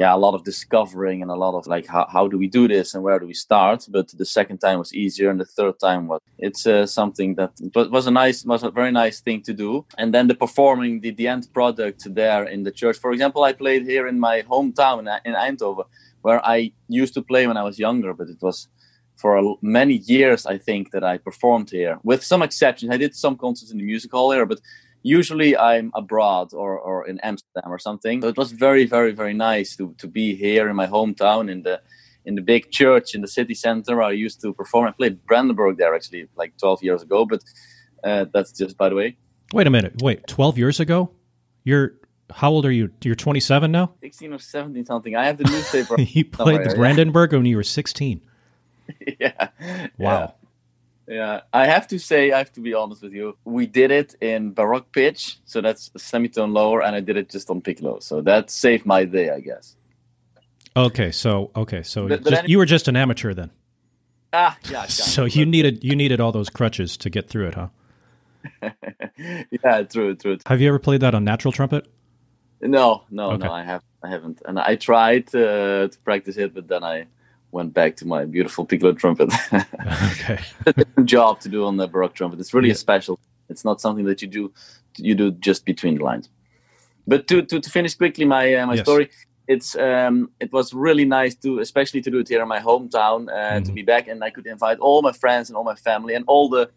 yeah, 0.00 0.14
a 0.14 0.24
lot 0.26 0.34
of 0.34 0.44
discovering 0.44 1.20
and 1.20 1.30
a 1.30 1.40
lot 1.44 1.54
of 1.58 1.66
like 1.66 1.86
how, 1.94 2.06
how 2.10 2.26
do 2.26 2.38
we 2.38 2.48
do 2.48 2.66
this 2.66 2.94
and 2.94 3.02
where 3.04 3.18
do 3.18 3.26
we 3.26 3.34
start. 3.34 3.86
But 3.96 4.08
the 4.08 4.24
second 4.38 4.56
time 4.64 4.78
was 4.78 4.94
easier, 4.94 5.28
and 5.30 5.38
the 5.38 5.52
third 5.58 5.78
time 5.78 6.02
was 6.10 6.20
it's 6.38 6.66
uh, 6.66 6.86
something 6.86 7.34
that 7.34 7.52
was 7.96 8.06
a 8.06 8.10
nice, 8.10 8.38
was 8.46 8.62
a 8.62 8.70
very 8.70 8.92
nice 8.92 9.20
thing 9.20 9.42
to 9.42 9.52
do. 9.52 9.84
And 9.98 10.08
then 10.14 10.26
the 10.26 10.34
performing 10.34 11.02
the, 11.02 11.10
the 11.10 11.28
end 11.28 11.44
product 11.52 12.00
there 12.14 12.44
in 12.44 12.62
the 12.62 12.74
church. 12.80 12.96
For 12.96 13.12
example, 13.12 13.42
I 13.44 13.52
played 13.52 13.82
here 13.82 14.06
in 14.12 14.18
my 14.18 14.36
hometown 14.52 15.00
in 15.26 15.34
Eindhoven, 15.34 15.84
where 16.22 16.40
I 16.56 16.72
used 16.88 17.12
to 17.18 17.22
play 17.22 17.46
when 17.46 17.58
I 17.58 17.64
was 17.68 17.78
younger, 17.78 18.14
but 18.14 18.28
it 18.30 18.40
was 18.40 18.68
for 19.16 19.34
many 19.60 19.96
years 20.14 20.46
I 20.46 20.56
think 20.56 20.92
that 20.92 21.04
I 21.04 21.18
performed 21.18 21.68
here, 21.68 21.98
with 22.02 22.22
some 22.24 22.40
exceptions. 22.40 22.90
I 22.90 22.96
did 22.96 23.14
some 23.14 23.36
concerts 23.36 23.70
in 23.70 23.76
the 23.76 23.84
music 23.92 24.12
hall 24.12 24.32
here, 24.32 24.46
but 24.46 24.60
usually 25.02 25.56
I'm 25.56 25.90
abroad 25.94 26.52
or, 26.52 26.78
or 26.78 27.06
in 27.06 27.18
Amsterdam 27.20 27.72
or 27.72 27.78
something. 27.78 28.22
So 28.22 28.28
it 28.28 28.36
was 28.36 28.52
very, 28.52 28.84
very, 28.86 29.12
very 29.12 29.34
nice 29.34 29.76
to, 29.76 29.94
to 29.98 30.06
be 30.06 30.34
here 30.34 30.68
in 30.68 30.76
my 30.76 30.86
hometown 30.86 31.50
in 31.50 31.62
the 31.62 31.80
in 32.26 32.34
the 32.34 32.42
big 32.42 32.70
church 32.70 33.14
in 33.14 33.22
the 33.22 33.28
city 33.28 33.54
center. 33.54 34.02
I 34.02 34.12
used 34.12 34.40
to 34.42 34.52
perform. 34.52 34.86
I 34.86 34.92
played 34.92 35.24
Brandenburg 35.24 35.78
there 35.78 35.94
actually 35.94 36.28
like 36.36 36.56
12 36.58 36.82
years 36.82 37.02
ago, 37.02 37.24
but 37.24 37.42
uh, 38.04 38.26
that's 38.32 38.52
just 38.52 38.76
by 38.76 38.88
the 38.88 38.94
way. 38.94 39.16
Wait 39.52 39.66
a 39.66 39.70
minute. 39.70 40.00
Wait, 40.02 40.26
12 40.26 40.58
years 40.58 40.80
ago? 40.80 41.10
You're 41.64 41.94
how 42.32 42.50
old 42.50 42.64
are 42.64 42.70
you? 42.70 42.90
You're 43.02 43.14
27 43.14 43.72
now? 43.72 43.92
16 44.00 44.32
or 44.34 44.38
17 44.38 44.84
something. 44.84 45.16
I 45.16 45.26
have 45.26 45.38
the 45.38 45.44
newspaper. 45.44 46.00
you 46.00 46.24
played 46.24 46.68
the 46.68 46.74
Brandenburg 46.74 47.32
when 47.32 47.44
you 47.44 47.56
were 47.56 47.62
16. 47.62 48.20
yeah. 49.18 49.48
Wow. 49.98 50.20
Yeah. 50.20 50.30
Yeah. 51.10 51.40
I 51.52 51.66
have 51.66 51.88
to 51.88 51.98
say, 51.98 52.30
I 52.30 52.38
have 52.38 52.52
to 52.52 52.60
be 52.60 52.72
honest 52.72 53.02
with 53.02 53.12
you. 53.12 53.36
We 53.44 53.66
did 53.66 53.90
it 53.90 54.14
in 54.20 54.52
baroque 54.52 54.92
pitch, 54.92 55.38
so 55.44 55.60
that's 55.60 55.90
a 55.94 55.98
semitone 55.98 56.52
lower, 56.52 56.82
and 56.82 56.94
I 56.94 57.00
did 57.00 57.16
it 57.16 57.28
just 57.28 57.50
on 57.50 57.60
piccolo. 57.60 57.98
So 57.98 58.20
that 58.22 58.50
saved 58.50 58.86
my 58.86 59.04
day, 59.04 59.30
I 59.30 59.40
guess. 59.40 59.76
Okay, 60.76 61.10
so 61.10 61.50
okay, 61.56 61.82
so 61.82 62.08
but, 62.08 62.24
just, 62.24 62.48
you 62.48 62.58
were 62.58 62.66
just 62.66 62.86
an 62.86 62.96
amateur 62.96 63.34
then. 63.34 63.50
Ah, 64.32 64.56
yeah. 64.70 64.84
so 64.88 65.24
you 65.24 65.44
needed 65.44 65.82
you 65.82 65.96
needed 65.96 66.20
all 66.20 66.30
those 66.30 66.48
crutches 66.48 66.96
to 66.98 67.10
get 67.10 67.28
through 67.28 67.48
it, 67.48 67.54
huh? 67.54 67.68
yeah, 69.18 69.82
true, 69.82 70.14
true. 70.14 70.38
Have 70.46 70.60
you 70.60 70.68
ever 70.68 70.78
played 70.78 71.00
that 71.00 71.14
on 71.14 71.24
natural 71.24 71.50
trumpet? 71.50 71.88
No, 72.62 73.04
no, 73.10 73.32
okay. 73.32 73.46
no. 73.46 73.52
I 73.52 73.64
have, 73.64 73.82
I 74.02 74.08
haven't, 74.10 74.42
and 74.44 74.58
I 74.58 74.76
tried 74.76 75.34
uh, 75.34 75.88
to 75.88 75.98
practice 76.04 76.36
it, 76.36 76.54
but 76.54 76.68
then 76.68 76.84
I 76.84 77.06
went 77.52 77.74
back 77.74 77.96
to 77.96 78.06
my 78.06 78.24
beautiful 78.24 78.64
piccolo 78.64 78.92
trumpet. 78.92 79.32
okay. 79.52 80.38
job 81.04 81.40
to 81.40 81.48
do 81.48 81.64
on 81.64 81.76
the 81.76 81.86
baroque 81.86 82.14
trumpet. 82.14 82.40
It's 82.40 82.54
really 82.54 82.68
yeah. 82.68 82.74
special. 82.74 83.18
It's 83.48 83.64
not 83.64 83.80
something 83.80 84.04
that 84.04 84.22
you 84.22 84.28
do 84.28 84.52
you 84.96 85.14
do 85.14 85.30
just 85.32 85.64
between 85.64 85.98
the 85.98 86.04
lines. 86.04 86.28
But 87.06 87.26
to 87.28 87.42
to, 87.42 87.60
to 87.60 87.70
finish 87.70 87.94
quickly 87.94 88.24
my 88.24 88.54
uh, 88.54 88.66
my 88.66 88.74
yes. 88.74 88.84
story, 88.84 89.10
it's 89.48 89.76
um, 89.76 90.30
it 90.40 90.52
was 90.52 90.72
really 90.72 91.04
nice 91.04 91.34
to 91.36 91.58
especially 91.58 92.00
to 92.02 92.10
do 92.10 92.18
it 92.18 92.28
here 92.28 92.42
in 92.42 92.48
my 92.48 92.60
hometown 92.60 93.28
uh, 93.28 93.32
mm-hmm. 93.32 93.64
to 93.64 93.72
be 93.72 93.82
back, 93.82 94.08
and 94.08 94.22
I 94.22 94.30
could 94.30 94.46
invite 94.46 94.78
all 94.78 95.02
my 95.02 95.12
friends 95.12 95.50
and 95.50 95.56
all 95.56 95.64
my 95.64 95.74
family 95.74 96.14
and 96.14 96.24
all 96.28 96.48
the 96.48 96.70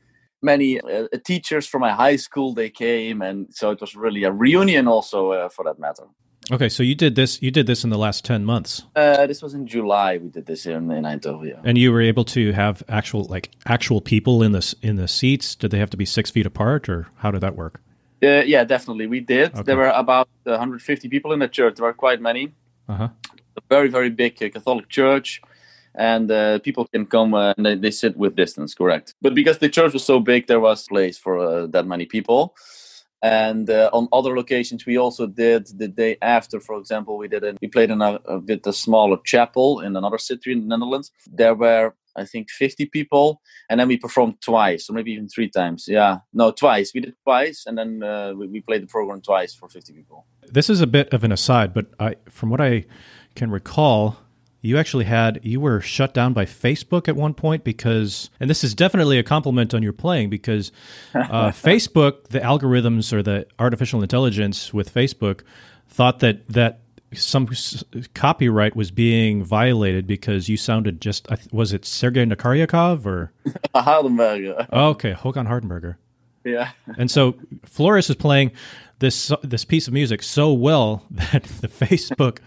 many 0.44 0.80
uh, 0.82 1.08
teachers 1.24 1.66
from 1.66 1.82
my 1.82 1.92
high 1.92 2.18
school 2.18 2.54
they 2.54 2.70
came 2.70 3.22
and 3.22 3.48
so 3.50 3.72
it 3.72 3.80
was 3.80 3.96
really 3.96 4.26
a 4.26 4.32
reunion 4.32 4.88
also 4.88 5.32
uh, 5.32 5.50
for 5.50 5.64
that 5.64 5.80
matter 5.80 6.04
okay 6.52 6.70
so 6.70 6.84
you 6.84 6.96
did 6.96 7.16
this 7.16 7.42
you 7.42 7.52
did 7.52 7.68
this 7.68 7.84
in 7.84 7.90
the 7.90 7.98
last 7.98 8.26
10 8.26 8.46
months. 8.46 8.84
Uh, 8.96 9.26
this 9.28 9.42
was 9.42 9.54
in 9.54 9.68
july 9.68 10.18
we 10.18 10.30
did 10.30 10.46
this 10.46 10.66
in, 10.66 10.92
in 10.92 11.04
Eindhoven 11.04 11.60
and 11.64 11.78
you 11.78 11.92
were 11.92 12.02
able 12.02 12.26
to 12.26 12.52
have 12.52 12.84
actual 12.90 13.24
like 13.26 13.52
actual 13.66 14.02
people 14.02 14.44
in 14.44 14.52
this 14.52 14.76
in 14.82 14.96
the 14.96 15.08
seats? 15.08 15.56
Did 15.56 15.72
they 15.72 15.80
have 15.80 15.90
to 15.92 15.98
be 15.98 16.06
six 16.06 16.30
feet 16.32 16.46
apart 16.46 16.90
or 16.90 17.08
how 17.18 17.32
did 17.32 17.42
that 17.42 17.56
work? 17.56 17.82
Uh, 18.22 18.44
yeah 18.46 18.64
definitely. 18.64 19.08
We 19.08 19.20
did. 19.20 19.52
Okay. 19.54 19.64
there 19.64 19.78
were 19.78 19.90
about 19.90 20.30
150 20.44 21.10
people 21.10 21.34
in 21.34 21.40
the 21.40 21.48
church. 21.48 21.76
There 21.76 21.86
were 21.86 21.94
quite 21.94 22.22
many. 22.22 22.54
Uh-huh. 22.90 23.08
a 23.58 23.62
very 23.70 23.88
very 23.88 24.10
big 24.10 24.34
uh, 24.44 24.50
catholic 24.50 24.90
church 24.90 25.42
and 25.96 26.30
uh, 26.32 26.60
people 26.60 26.86
can 26.86 27.06
come 27.06 27.34
uh, 27.34 27.54
and 27.56 27.66
they, 27.66 27.76
they, 27.76 27.92
sit 27.92 28.18
with 28.18 28.36
distance 28.36 28.74
correct. 28.74 29.14
But 29.22 29.36
because 29.36 29.60
the 29.60 29.70
church 29.70 29.94
was 29.94 30.04
so 30.04 30.20
big 30.20 30.48
there 30.48 30.60
was 30.60 30.88
place 30.88 31.18
for 31.18 31.38
uh, 31.38 31.68
that 31.68 31.86
many 31.88 32.06
people 32.06 32.56
and 33.24 33.70
uh, 33.70 33.90
on 33.94 34.10
other 34.12 34.36
locations 34.36 34.86
we 34.86 34.98
also 34.98 35.26
did 35.26 35.66
the 35.78 35.88
day 35.88 36.18
after 36.22 36.60
for 36.60 36.78
example 36.78 37.18
we 37.18 37.30
did 37.30 37.44
a, 37.44 37.56
we 37.62 37.70
played 37.70 37.90
in 37.90 38.02
a, 38.02 38.20
a 38.26 38.40
bit 38.40 38.68
a 38.68 38.74
smaller 38.74 39.18
chapel 39.24 39.80
in 39.80 39.96
another 39.96 40.18
city 40.18 40.52
in 40.52 40.68
the 40.68 40.78
netherlands. 40.78 41.12
There 41.32 41.56
were 41.56 41.96
i 42.16 42.26
think 42.26 42.52
50 42.52 42.86
people 42.88 43.42
and 43.70 43.80
then 43.80 43.88
we 43.88 43.98
performed 43.98 44.40
twice 44.42 44.90
or 44.90 44.94
maybe 44.94 45.14
even 45.14 45.30
three 45.30 45.50
times. 45.50 45.86
Yeah. 45.88 46.18
No 46.34 46.52
twice. 46.52 46.92
We 46.94 47.00
did 47.00 47.16
twice 47.24 47.64
and 47.66 47.78
then 47.78 48.04
uh, 48.04 48.34
we, 48.36 48.48
we 48.48 48.60
played 48.60 48.84
the 48.84 48.88
program 48.88 49.22
twice 49.22 49.56
for 49.56 49.70
50 49.70 49.94
people. 49.94 50.26
This 50.52 50.70
is 50.70 50.82
a 50.82 50.88
bit 50.88 51.14
of 51.14 51.24
an 51.24 51.32
aside 51.32 51.74
but 51.74 51.86
i 52.00 52.16
from 52.30 52.50
what 52.50 52.60
i 52.60 52.86
can 53.36 53.50
recall 53.50 54.18
you 54.64 54.78
actually 54.78 55.04
had 55.04 55.42
you 55.44 55.60
were 55.60 55.82
shut 55.82 56.14
down 56.14 56.32
by 56.32 56.46
Facebook 56.46 57.10
at 57.10 57.18
one 57.18 57.34
point 57.34 57.66
because, 57.66 58.30
and 58.40 58.50
this 58.50 58.64
is 58.64 58.74
definitely 58.74 59.20
a 59.20 59.24
compliment 59.24 59.74
on 59.74 59.84
your 59.84 59.92
playing 59.92 60.30
because 60.30 60.72
uh, 61.14 61.50
Facebook, 61.52 62.30
the 62.30 62.40
algorithms 62.40 63.12
or 63.12 63.22
the 63.22 63.46
artificial 63.60 64.02
intelligence 64.02 64.74
with 64.74 64.92
Facebook, 64.92 65.42
thought 65.90 66.20
that 66.20 66.48
that 66.48 66.80
some 67.14 67.48
copyright 68.14 68.74
was 68.74 68.90
being 68.90 69.44
violated 69.44 70.08
because 70.08 70.48
you 70.48 70.56
sounded 70.56 71.02
just 71.02 71.28
was 71.52 71.74
it 71.74 71.84
Sergei 71.84 72.26
Nakariakov 72.26 73.06
or 73.06 73.34
Hardenberger? 73.76 74.66
Oh, 74.72 74.90
okay, 74.92 75.12
Håkan 75.14 75.46
Hardenberger. 75.46 75.98
Yeah. 76.46 76.72
And 76.98 77.12
so 77.12 77.36
Floris 77.66 78.10
is 78.10 78.16
playing 78.16 78.54
this 79.00 79.30
this 79.44 79.66
piece 79.66 79.90
of 79.90 79.94
music 79.94 80.24
so 80.24 80.54
well 80.54 81.06
that 81.12 81.44
the 81.44 81.68
Facebook 81.68 82.40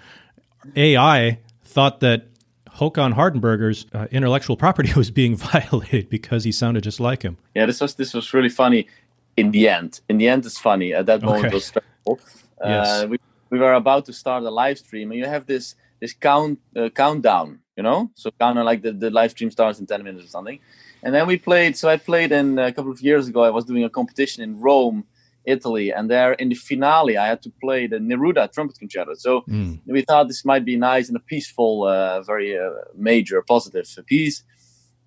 AI 0.74 1.38
thought 1.76 2.00
that 2.00 2.20
Håkan 2.78 3.12
Hardenberger's 3.12 3.84
uh, 3.92 4.06
intellectual 4.10 4.56
property 4.56 4.90
was 5.02 5.10
being 5.10 5.36
violated 5.36 6.08
because 6.08 6.42
he 6.42 6.52
sounded 6.52 6.82
just 6.82 7.00
like 7.00 7.20
him. 7.22 7.36
Yeah, 7.54 7.66
this 7.66 7.80
was 7.82 7.94
this 7.94 8.14
was 8.14 8.26
really 8.34 8.54
funny. 8.62 8.88
In 9.36 9.50
the 9.50 9.68
end, 9.68 10.00
in 10.08 10.16
the 10.16 10.26
end, 10.32 10.46
it's 10.46 10.58
funny. 10.58 10.94
At 10.94 11.04
that 11.10 11.20
moment, 11.20 11.44
okay. 11.44 11.48
it 11.48 11.58
was 11.58 11.66
stressful. 11.66 12.14
yes. 12.64 12.86
Uh, 12.88 13.06
we, 13.10 13.16
we 13.50 13.58
were 13.58 13.74
about 13.74 14.06
to 14.06 14.14
start 14.14 14.42
a 14.44 14.50
live 14.62 14.78
stream, 14.78 15.10
and 15.10 15.18
you 15.20 15.26
have 15.26 15.44
this 15.52 15.74
this 16.00 16.14
count 16.14 16.58
uh, 16.74 16.88
countdown, 16.88 17.58
you 17.76 17.82
know, 17.82 18.10
so 18.14 18.30
kind 18.40 18.58
of 18.58 18.64
like 18.64 18.80
the, 18.80 18.92
the 18.92 19.10
live 19.10 19.32
stream 19.32 19.50
starts 19.50 19.78
in 19.78 19.86
ten 19.86 20.02
minutes 20.02 20.24
or 20.24 20.32
something. 20.36 20.58
And 21.02 21.14
then 21.14 21.26
we 21.26 21.36
played. 21.36 21.76
So 21.76 21.90
I 21.94 21.98
played 21.98 22.32
in 22.32 22.58
a 22.58 22.72
couple 22.72 22.90
of 22.90 23.00
years 23.02 23.28
ago. 23.28 23.40
I 23.44 23.50
was 23.50 23.66
doing 23.66 23.84
a 23.84 23.90
competition 23.90 24.42
in 24.42 24.58
Rome 24.58 25.04
Italy, 25.46 25.92
and 25.92 26.10
there 26.10 26.32
in 26.32 26.48
the 26.48 26.54
finale, 26.54 27.16
I 27.16 27.26
had 27.26 27.42
to 27.42 27.52
play 27.60 27.86
the 27.86 27.98
Neruda 27.98 28.52
trumpet 28.52 28.78
concerto. 28.78 29.14
So 29.14 29.42
mm. 29.42 29.80
we 29.86 30.02
thought 30.02 30.28
this 30.28 30.44
might 30.44 30.64
be 30.64 30.76
nice 30.76 31.08
and 31.08 31.16
a 31.16 31.20
peaceful, 31.20 31.84
uh, 31.84 32.22
very 32.22 32.58
uh, 32.58 32.70
major, 32.94 33.42
positive 33.42 33.86
piece. 34.06 34.42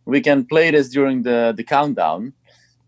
We 0.06 0.22
can 0.22 0.46
play 0.46 0.72
this 0.72 0.90
during 0.90 1.24
the 1.24 1.54
the 1.56 1.64
countdown, 1.64 2.34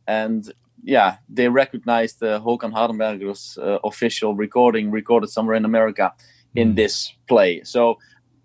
and 0.08 0.52
yeah, 0.84 1.18
they 1.30 1.48
recognized 1.50 2.24
uh, 2.24 2.40
Håkan 2.40 2.74
Hardenberger's 2.74 3.58
uh, 3.58 3.78
official 3.84 4.34
recording, 4.36 4.90
recorded 4.90 5.30
somewhere 5.30 5.56
in 5.56 5.66
America, 5.66 6.14
in 6.56 6.72
mm. 6.72 6.76
this 6.76 7.14
play. 7.28 7.64
So 7.64 8.00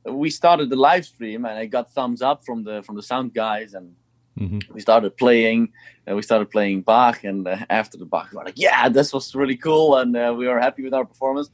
we 0.05 0.31
started 0.31 0.69
the 0.71 0.77
live 0.77 1.05
stream, 1.05 1.45
and 1.45 1.59
I 1.59 1.67
got 1.67 1.93
thumbs 1.93 2.21
up 2.23 2.45
from 2.45 2.65
the 2.65 2.83
from 2.83 2.97
the 2.97 3.03
sound 3.03 3.33
guys 3.35 3.75
and 3.75 3.95
Mm-hmm. 4.39 4.75
We 4.75 4.81
started 4.81 5.17
playing, 5.17 5.73
and 6.07 6.17
we 6.17 6.23
started 6.23 6.51
playing 6.51 6.83
Bach, 6.83 7.25
and 7.25 7.47
uh, 7.47 7.59
after 7.71 7.97
the 7.97 8.05
Bach, 8.05 8.31
we 8.31 8.37
were 8.37 8.45
like, 8.45 8.59
"Yeah, 8.59 8.89
this 8.89 9.13
was 9.13 9.35
really 9.35 9.57
cool," 9.57 9.97
and 9.97 10.17
uh, 10.17 10.35
we 10.37 10.47
were 10.47 10.61
happy 10.61 10.83
with 10.83 10.95
our 10.95 11.05
performance. 11.05 11.51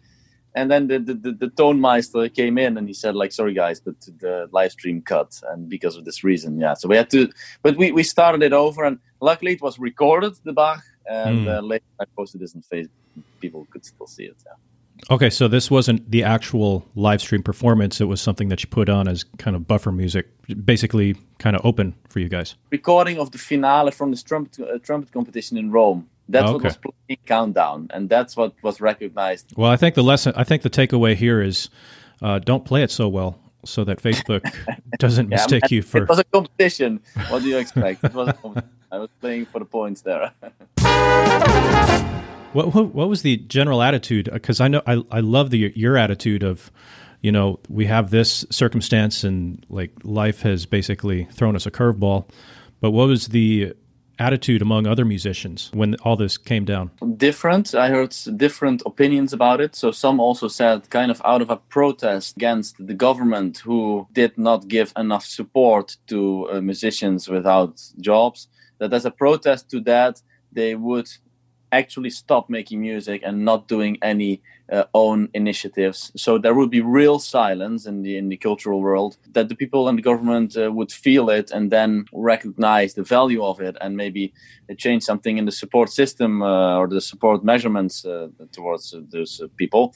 And 0.54 0.70
then 0.70 0.86
the, 0.86 0.98
the, 0.98 1.14
the, 1.14 1.32
the 1.32 1.48
tone 1.48 1.80
meister 1.80 2.28
came 2.28 2.58
in 2.58 2.76
and 2.76 2.86
he 2.86 2.92
said, 2.92 3.14
like, 3.14 3.32
sorry 3.32 3.54
guys, 3.54 3.80
but 3.80 3.94
the 4.20 4.50
live 4.52 4.72
stream 4.72 5.00
cut, 5.00 5.40
and 5.50 5.66
because 5.66 5.96
of 5.96 6.04
this 6.04 6.22
reason, 6.22 6.60
yeah. 6.60 6.74
So 6.74 6.88
we 6.88 6.96
had 6.96 7.08
to, 7.10 7.30
but 7.62 7.78
we, 7.78 7.90
we 7.90 8.02
started 8.02 8.42
it 8.42 8.52
over, 8.52 8.84
and 8.84 8.98
luckily 9.20 9.52
it 9.52 9.62
was 9.62 9.78
recorded, 9.78 10.34
the 10.44 10.52
Bach, 10.52 10.82
and 11.06 11.46
mm. 11.46 11.68
later 11.68 11.84
I 11.98 12.04
posted 12.16 12.40
this 12.40 12.54
on 12.54 12.62
Facebook. 12.62 12.90
People 13.40 13.66
could 13.70 13.84
still 13.84 14.06
see 14.06 14.24
it. 14.24 14.36
Yeah. 14.44 14.52
Okay, 15.10 15.30
so 15.30 15.48
this 15.48 15.70
wasn't 15.70 16.10
the 16.10 16.22
actual 16.22 16.86
live 16.94 17.20
stream 17.20 17.42
performance. 17.42 18.00
It 18.00 18.04
was 18.04 18.20
something 18.20 18.48
that 18.48 18.62
you 18.62 18.68
put 18.68 18.88
on 18.88 19.08
as 19.08 19.24
kind 19.38 19.56
of 19.56 19.66
buffer 19.66 19.90
music, 19.90 20.28
basically 20.64 21.16
kind 21.38 21.56
of 21.56 21.64
open 21.64 21.94
for 22.08 22.20
you 22.20 22.28
guys. 22.28 22.54
Recording 22.70 23.18
of 23.18 23.30
the 23.32 23.38
finale 23.38 23.90
from 23.90 24.12
the 24.12 24.16
trumpet, 24.16 24.60
uh, 24.60 24.78
trumpet 24.78 25.12
competition 25.12 25.56
in 25.56 25.70
Rome. 25.70 26.08
That's 26.28 26.44
okay. 26.44 26.52
what 26.52 26.62
was 26.62 26.76
playing 26.76 27.18
countdown, 27.26 27.88
and 27.92 28.08
that's 28.08 28.36
what 28.36 28.54
was 28.62 28.80
recognized. 28.80 29.52
Well, 29.56 29.70
I 29.70 29.76
think 29.76 29.96
the 29.96 30.04
lesson, 30.04 30.32
I 30.36 30.44
think 30.44 30.62
the 30.62 30.70
takeaway 30.70 31.16
here 31.16 31.42
is, 31.42 31.68
uh, 32.22 32.38
don't 32.38 32.64
play 32.64 32.82
it 32.82 32.90
so 32.90 33.08
well, 33.08 33.38
so 33.64 33.82
that 33.84 34.00
Facebook 34.00 34.42
doesn't 34.98 35.30
yeah, 35.30 35.36
mistake 35.36 35.70
you 35.70 35.82
for. 35.82 36.04
It 36.04 36.08
was 36.08 36.20
a 36.20 36.24
competition. 36.24 37.00
What 37.28 37.42
do 37.42 37.48
you 37.48 37.58
expect? 37.58 38.04
it 38.04 38.14
was. 38.14 38.32
I 38.92 38.98
was 38.98 39.08
playing 39.20 39.46
for 39.46 39.58
the 39.58 39.64
points 39.64 40.02
there. 40.02 40.32
What, 42.52 42.74
what, 42.74 42.94
what 42.94 43.08
was 43.08 43.22
the 43.22 43.38
general 43.38 43.82
attitude? 43.82 44.28
Because 44.32 44.60
I 44.60 44.68
know 44.68 44.82
I 44.86 45.02
I 45.10 45.20
love 45.20 45.50
the 45.50 45.72
your 45.74 45.96
attitude 45.96 46.42
of, 46.42 46.70
you 47.22 47.32
know, 47.32 47.58
we 47.68 47.86
have 47.86 48.10
this 48.10 48.44
circumstance 48.50 49.24
and 49.24 49.64
like 49.68 49.92
life 50.04 50.42
has 50.42 50.66
basically 50.66 51.24
thrown 51.32 51.56
us 51.56 51.66
a 51.66 51.70
curveball. 51.70 52.28
But 52.80 52.90
what 52.90 53.08
was 53.08 53.28
the 53.28 53.72
attitude 54.18 54.60
among 54.60 54.86
other 54.86 55.04
musicians 55.04 55.70
when 55.72 55.94
all 56.04 56.16
this 56.16 56.36
came 56.36 56.64
down? 56.64 56.90
Different. 57.16 57.74
I 57.74 57.88
heard 57.88 58.14
different 58.36 58.82
opinions 58.84 59.32
about 59.32 59.60
it. 59.60 59.74
So 59.74 59.90
some 59.90 60.20
also 60.20 60.48
said, 60.48 60.90
kind 60.90 61.10
of 61.10 61.22
out 61.24 61.42
of 61.42 61.50
a 61.50 61.56
protest 61.56 62.36
against 62.36 62.76
the 62.78 62.94
government 62.94 63.58
who 63.58 64.06
did 64.12 64.36
not 64.36 64.68
give 64.68 64.92
enough 64.96 65.24
support 65.24 65.96
to 66.08 66.48
uh, 66.50 66.60
musicians 66.60 67.28
without 67.28 67.80
jobs, 68.00 68.48
that 68.78 68.92
as 68.92 69.06
a 69.06 69.10
protest 69.10 69.70
to 69.70 69.80
that, 69.80 70.20
they 70.52 70.74
would 70.74 71.08
actually 71.72 72.10
stop 72.10 72.48
making 72.50 72.80
music 72.80 73.22
and 73.24 73.44
not 73.44 73.66
doing 73.66 73.98
any 74.02 74.42
uh, 74.70 74.84
own 74.94 75.28
initiatives. 75.34 76.12
So 76.16 76.38
there 76.38 76.54
would 76.54 76.70
be 76.70 76.80
real 76.80 77.18
silence 77.18 77.86
in 77.86 78.02
the 78.02 78.16
in 78.16 78.28
the 78.28 78.36
cultural 78.36 78.80
world 78.80 79.16
that 79.32 79.48
the 79.48 79.56
people 79.56 79.88
and 79.88 79.98
the 79.98 80.02
government 80.02 80.56
uh, 80.56 80.70
would 80.70 80.92
feel 80.92 81.30
it 81.30 81.50
and 81.50 81.70
then 81.70 82.04
recognize 82.12 82.94
the 82.94 83.02
value 83.02 83.42
of 83.42 83.60
it 83.60 83.76
and 83.80 83.96
maybe 83.96 84.32
change 84.76 85.02
something 85.02 85.38
in 85.38 85.44
the 85.46 85.52
support 85.52 85.90
system 85.90 86.42
uh, 86.42 86.78
or 86.78 86.88
the 86.88 87.00
support 87.00 87.44
measurements 87.44 88.04
uh, 88.04 88.28
towards 88.52 88.94
those 89.10 89.42
people. 89.56 89.94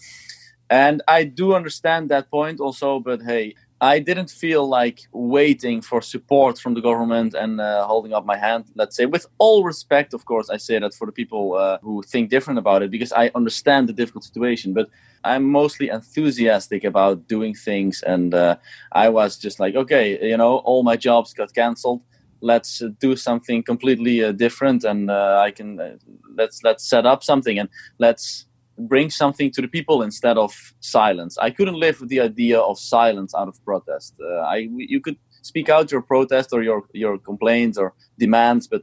And 0.68 1.02
I 1.06 1.24
do 1.24 1.54
understand 1.54 2.08
that 2.08 2.30
point 2.30 2.60
also, 2.60 2.98
but 2.98 3.22
hey, 3.22 3.54
I 3.80 3.98
didn't 3.98 4.30
feel 4.30 4.66
like 4.66 5.00
waiting 5.12 5.82
for 5.82 6.00
support 6.00 6.58
from 6.58 6.72
the 6.72 6.80
government 6.80 7.34
and 7.34 7.60
uh, 7.60 7.86
holding 7.86 8.14
up 8.14 8.24
my 8.24 8.36
hand, 8.36 8.64
let's 8.74 8.96
say. 8.96 9.04
With 9.04 9.26
all 9.36 9.64
respect, 9.64 10.14
of 10.14 10.24
course, 10.24 10.48
I 10.48 10.56
say 10.56 10.78
that 10.78 10.94
for 10.94 11.06
the 11.06 11.12
people 11.12 11.54
uh, 11.54 11.78
who 11.82 12.02
think 12.02 12.30
different 12.30 12.58
about 12.58 12.82
it 12.82 12.90
because 12.90 13.12
I 13.12 13.30
understand 13.34 13.86
the 13.88 13.92
difficult 13.92 14.24
situation. 14.24 14.72
But 14.72 14.88
I'm 15.24 15.44
mostly 15.44 15.90
enthusiastic 15.90 16.84
about 16.84 17.28
doing 17.28 17.54
things. 17.54 18.02
And 18.02 18.32
uh, 18.32 18.56
I 18.92 19.10
was 19.10 19.36
just 19.36 19.60
like, 19.60 19.74
okay, 19.74 20.26
you 20.26 20.38
know, 20.38 20.58
all 20.58 20.82
my 20.82 20.96
jobs 20.96 21.34
got 21.34 21.52
canceled. 21.54 22.00
Let's 22.40 22.80
uh, 22.80 22.88
do 22.98 23.14
something 23.14 23.62
completely 23.62 24.24
uh, 24.24 24.32
different. 24.32 24.84
And 24.84 25.10
uh, 25.10 25.40
I 25.44 25.50
can, 25.50 25.98
let's, 26.34 26.62
let's 26.64 26.88
set 26.88 27.04
up 27.04 27.22
something 27.22 27.58
and 27.58 27.68
let's, 27.98 28.46
bring 28.78 29.10
something 29.10 29.50
to 29.52 29.62
the 29.62 29.68
people 29.68 30.02
instead 30.02 30.36
of 30.36 30.52
silence. 30.80 31.38
I 31.38 31.50
couldn't 31.50 31.74
live 31.74 32.00
with 32.00 32.08
the 32.08 32.20
idea 32.20 32.60
of 32.60 32.78
silence 32.78 33.34
out 33.34 33.48
of 33.48 33.62
protest. 33.64 34.14
Uh, 34.20 34.40
I 34.40 34.68
you 34.76 35.00
could 35.00 35.16
speak 35.42 35.68
out 35.68 35.90
your 35.90 36.02
protest 36.02 36.52
or 36.52 36.62
your 36.62 36.82
your 36.92 37.18
complaints 37.18 37.78
or 37.78 37.94
demands, 38.18 38.66
but 38.66 38.82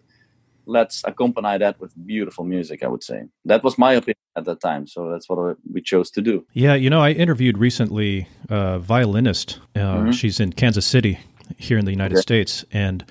let's 0.65 1.03
accompany 1.05 1.57
that 1.57 1.79
with 1.79 1.93
beautiful 2.05 2.45
music. 2.45 2.83
I 2.83 2.88
would 2.88 3.03
say 3.03 3.23
that 3.45 3.63
was 3.63 3.77
my 3.77 3.93
opinion 3.93 4.17
at 4.35 4.45
that 4.45 4.62
time, 4.62 4.88
so 4.88 5.09
that's 5.09 5.29
what 5.29 5.57
we 5.71 5.81
chose 5.81 6.09
to 6.12 6.21
do. 6.21 6.45
Yeah, 6.53 6.75
you 6.75 6.89
know, 6.89 7.01
I 7.01 7.12
interviewed 7.12 7.57
recently 7.57 8.27
a 8.50 8.79
violinist. 8.79 9.59
Uh, 9.75 9.79
mm-hmm. 9.79 10.12
She's 10.12 10.39
in 10.39 10.53
Kansas 10.53 10.85
City 10.85 11.19
here 11.57 11.77
in 11.77 11.85
the 11.85 11.91
United 11.91 12.15
okay. 12.15 12.21
States, 12.21 12.65
and 12.71 13.05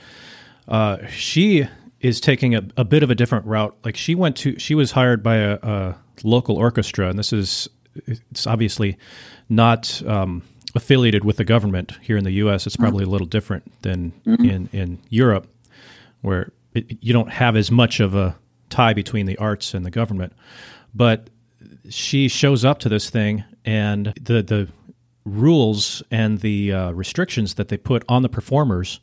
uh, 0.69 1.07
she 1.09 1.69
is 2.03 2.21
taking 2.21 2.55
a, 2.55 2.63
a 2.77 2.85
bit 2.85 3.03
of 3.03 3.11
a 3.11 3.15
different 3.15 3.47
route. 3.47 3.77
Like 3.85 3.97
she 3.97 4.15
went 4.15 4.37
to, 4.39 4.59
she 4.59 4.75
was 4.75 4.91
hired 4.91 5.23
by 5.23 5.37
a, 5.37 5.59
a 5.63 5.97
local 6.25 6.57
orchestra, 6.57 7.09
and 7.09 7.19
this 7.19 7.33
is 7.33 7.69
it's 8.07 8.47
obviously 8.47 8.99
not 9.49 10.03
um, 10.07 10.43
affiliated 10.75 11.25
with 11.25 11.37
the 11.37 11.45
government 11.45 11.93
here 12.03 12.17
in 12.17 12.25
the 12.25 12.33
U.S. 12.33 12.67
It's 12.67 12.77
probably 12.77 13.05
a 13.05 13.09
little 13.09 13.27
different 13.27 13.83
than 13.83 14.13
mm-hmm. 14.27 14.45
in 14.45 14.69
in 14.73 14.99
Europe, 15.09 15.47
where 16.23 16.53
it, 16.75 16.99
you 17.01 17.13
don't 17.13 17.31
have 17.31 17.57
as 17.57 17.71
much 17.71 18.01
of 18.01 18.15
a 18.15 18.37
tie 18.69 18.95
between 18.95 19.27
the 19.27 19.39
arts 19.39 19.75
and 19.75 19.87
the 19.87 19.91
government. 19.91 20.33
But 20.95 21.31
she 21.89 22.29
shows 22.29 22.65
up 22.65 22.81
to 22.81 22.89
this 22.89 23.11
thing, 23.11 23.45
and 23.65 24.13
the 24.21 24.43
the 24.43 24.69
rules 25.25 26.03
and 26.11 26.41
the 26.41 26.73
uh, 26.73 26.91
restrictions 26.91 27.55
that 27.55 27.69
they 27.69 27.77
put 27.77 28.05
on 28.09 28.23
the 28.23 28.29
performers 28.29 29.01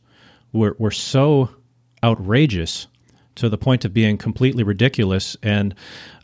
were 0.52 0.76
were 0.78 0.90
so 0.90 1.50
outrageous 2.02 2.86
to 3.36 3.48
the 3.48 3.58
point 3.58 3.84
of 3.84 3.92
being 3.92 4.18
completely 4.18 4.62
ridiculous. 4.62 5.36
And 5.42 5.74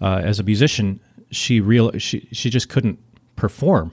uh, 0.01 0.21
as 0.25 0.39
a 0.39 0.43
musician, 0.43 1.01
she 1.31 1.61
real 1.61 1.97
she 1.99 2.29
she 2.33 2.51
just 2.51 2.69
couldn't 2.69 2.99
perform. 3.37 3.93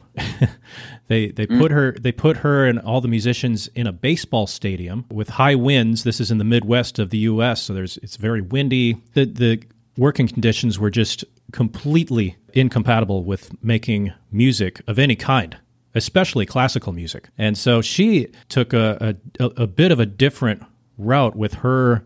they 1.07 1.29
they 1.29 1.47
mm. 1.47 1.59
put 1.59 1.71
her 1.71 1.93
they 1.99 2.11
put 2.11 2.37
her 2.37 2.65
and 2.65 2.79
all 2.79 3.01
the 3.01 3.07
musicians 3.07 3.67
in 3.75 3.87
a 3.87 3.91
baseball 3.91 4.47
stadium 4.47 5.05
with 5.11 5.29
high 5.29 5.55
winds. 5.55 6.03
This 6.03 6.19
is 6.19 6.31
in 6.31 6.37
the 6.37 6.43
Midwest 6.43 6.99
of 6.99 7.09
the 7.09 7.19
U.S., 7.19 7.63
so 7.63 7.73
there's 7.73 7.97
it's 7.97 8.17
very 8.17 8.41
windy. 8.41 9.01
The 9.13 9.25
the 9.25 9.63
working 9.97 10.27
conditions 10.27 10.79
were 10.79 10.89
just 10.89 11.23
completely 11.51 12.35
incompatible 12.53 13.23
with 13.23 13.51
making 13.63 14.11
music 14.31 14.81
of 14.87 14.97
any 14.97 15.15
kind 15.15 15.57
especially 15.95 16.45
classical 16.45 16.91
music. 16.91 17.29
And 17.37 17.57
so 17.57 17.81
she 17.81 18.27
took 18.49 18.73
a, 18.73 19.15
a, 19.39 19.45
a 19.45 19.67
bit 19.67 19.91
of 19.91 19.99
a 19.99 20.05
different 20.05 20.63
route 20.97 21.35
with 21.35 21.55
her 21.55 22.03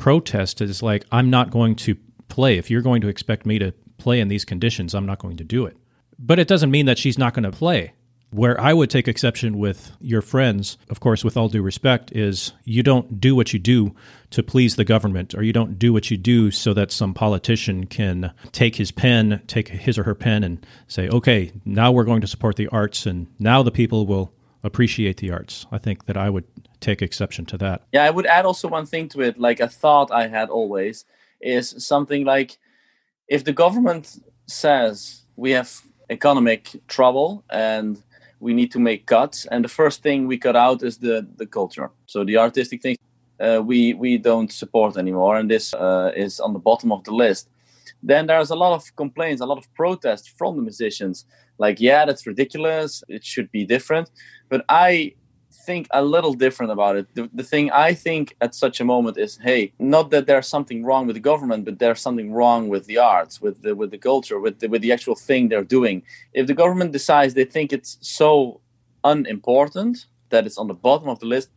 protest 0.00 0.60
is 0.60 0.82
like, 0.82 1.04
I'm 1.12 1.30
not 1.30 1.50
going 1.50 1.76
to 1.76 1.94
play. 2.28 2.56
If 2.56 2.70
you're 2.70 2.80
going 2.80 3.02
to 3.02 3.08
expect 3.08 3.46
me 3.46 3.58
to 3.58 3.72
play 3.98 4.18
in 4.18 4.28
these 4.28 4.46
conditions, 4.46 4.94
I'm 4.94 5.06
not 5.06 5.18
going 5.18 5.36
to 5.36 5.44
do 5.44 5.66
it. 5.66 5.76
But 6.18 6.38
it 6.38 6.48
doesn't 6.48 6.70
mean 6.70 6.86
that 6.86 6.98
she's 6.98 7.18
not 7.18 7.34
going 7.34 7.44
to 7.44 7.56
play. 7.56 7.92
Where 8.30 8.58
I 8.60 8.72
would 8.72 8.90
take 8.90 9.08
exception 9.08 9.58
with 9.58 9.90
your 10.00 10.22
friends, 10.22 10.78
of 10.88 11.00
course, 11.00 11.24
with 11.24 11.36
all 11.36 11.48
due 11.48 11.62
respect, 11.62 12.12
is 12.12 12.52
you 12.64 12.82
don't 12.82 13.20
do 13.20 13.34
what 13.34 13.52
you 13.52 13.58
do 13.58 13.94
to 14.30 14.42
please 14.42 14.76
the 14.76 14.84
government, 14.84 15.34
or 15.34 15.42
you 15.42 15.52
don't 15.52 15.78
do 15.78 15.92
what 15.92 16.10
you 16.10 16.16
do 16.16 16.50
so 16.50 16.72
that 16.74 16.92
some 16.92 17.12
politician 17.12 17.86
can 17.86 18.32
take 18.52 18.76
his 18.76 18.92
pen, 18.92 19.42
take 19.48 19.68
his 19.68 19.98
or 19.98 20.04
her 20.04 20.14
pen, 20.14 20.44
and 20.44 20.64
say, 20.86 21.08
okay, 21.08 21.52
now 21.64 21.90
we're 21.90 22.04
going 22.04 22.20
to 22.20 22.28
support 22.28 22.56
the 22.56 22.68
arts, 22.68 23.04
and 23.04 23.26
now 23.38 23.62
the 23.62 23.72
people 23.72 24.06
will 24.06 24.32
appreciate 24.62 25.16
the 25.16 25.32
arts. 25.32 25.66
I 25.72 25.78
think 25.78 26.06
that 26.06 26.16
I 26.16 26.30
would 26.30 26.44
take 26.80 27.02
exception 27.02 27.46
to 27.46 27.58
that. 27.58 27.82
Yeah, 27.92 28.04
I 28.04 28.10
would 28.10 28.26
add 28.26 28.44
also 28.44 28.68
one 28.68 28.86
thing 28.86 29.08
to 29.10 29.20
it, 29.20 29.38
like 29.38 29.60
a 29.60 29.68
thought 29.68 30.10
I 30.10 30.26
had 30.28 30.50
always 30.50 31.04
is 31.40 31.74
something 31.78 32.24
like 32.24 32.58
if 33.28 33.44
the 33.44 33.52
government 33.52 34.18
says 34.46 35.22
we 35.36 35.52
have 35.52 35.70
economic 36.10 36.80
trouble 36.88 37.44
and 37.50 38.02
we 38.40 38.52
need 38.52 38.70
to 38.72 38.78
make 38.78 39.06
cuts 39.06 39.46
and 39.46 39.64
the 39.64 39.68
first 39.68 40.02
thing 40.02 40.26
we 40.26 40.38
cut 40.38 40.56
out 40.56 40.82
is 40.82 40.98
the 40.98 41.26
the 41.36 41.46
culture. 41.46 41.90
So 42.06 42.24
the 42.24 42.36
artistic 42.38 42.82
thing 42.82 42.96
uh, 43.38 43.62
we 43.64 43.94
we 43.94 44.18
don't 44.18 44.52
support 44.52 44.96
anymore 44.96 45.36
and 45.36 45.50
this 45.50 45.72
uh, 45.74 46.12
is 46.16 46.40
on 46.40 46.52
the 46.52 46.58
bottom 46.58 46.92
of 46.92 47.04
the 47.04 47.14
list. 47.14 47.48
Then 48.02 48.26
there's 48.26 48.50
a 48.50 48.56
lot 48.56 48.72
of 48.72 48.96
complaints 48.96 49.40
a 49.40 49.46
lot 49.46 49.58
of 49.58 49.72
protests 49.74 50.28
from 50.28 50.56
the 50.56 50.62
musicians. 50.62 51.26
Like 51.58 51.80
yeah 51.80 52.04
that's 52.06 52.26
ridiculous. 52.26 53.04
It 53.08 53.24
should 53.24 53.50
be 53.50 53.64
different. 53.64 54.10
But 54.48 54.64
i 54.68 55.14
think 55.70 55.86
a 56.02 56.02
little 56.14 56.34
different 56.44 56.70
about 56.76 56.94
it. 57.00 57.06
The, 57.16 57.24
the 57.40 57.48
thing 57.52 57.64
I 57.88 57.90
think 58.06 58.24
at 58.44 58.52
such 58.64 58.76
a 58.80 58.86
moment 58.94 59.16
is, 59.26 59.32
hey, 59.48 59.62
not 59.96 60.06
that 60.12 60.24
there's 60.28 60.50
something 60.56 60.80
wrong 60.86 61.02
with 61.06 61.16
the 61.18 61.26
government, 61.32 61.62
but 61.64 61.78
there's 61.82 62.02
something 62.06 62.28
wrong 62.38 62.62
with 62.72 62.84
the 62.90 62.98
arts, 63.16 63.34
with 63.44 63.56
the 63.64 63.72
with 63.80 63.90
the 63.94 64.02
culture, 64.10 64.38
with 64.46 64.56
the, 64.60 64.66
with 64.72 64.82
the 64.82 64.92
actual 64.96 65.16
thing 65.28 65.42
they're 65.48 65.72
doing. 65.78 65.96
If 66.40 66.44
the 66.50 66.58
government 66.62 66.90
decides 66.98 67.30
they 67.32 67.48
think 67.54 67.68
it's 67.72 67.92
so 68.00 68.60
unimportant 69.12 69.94
that 70.32 70.42
it's 70.46 70.58
on 70.62 70.68
the 70.72 70.80
bottom 70.88 71.08
of 71.08 71.18
the 71.22 71.30
list, 71.34 71.50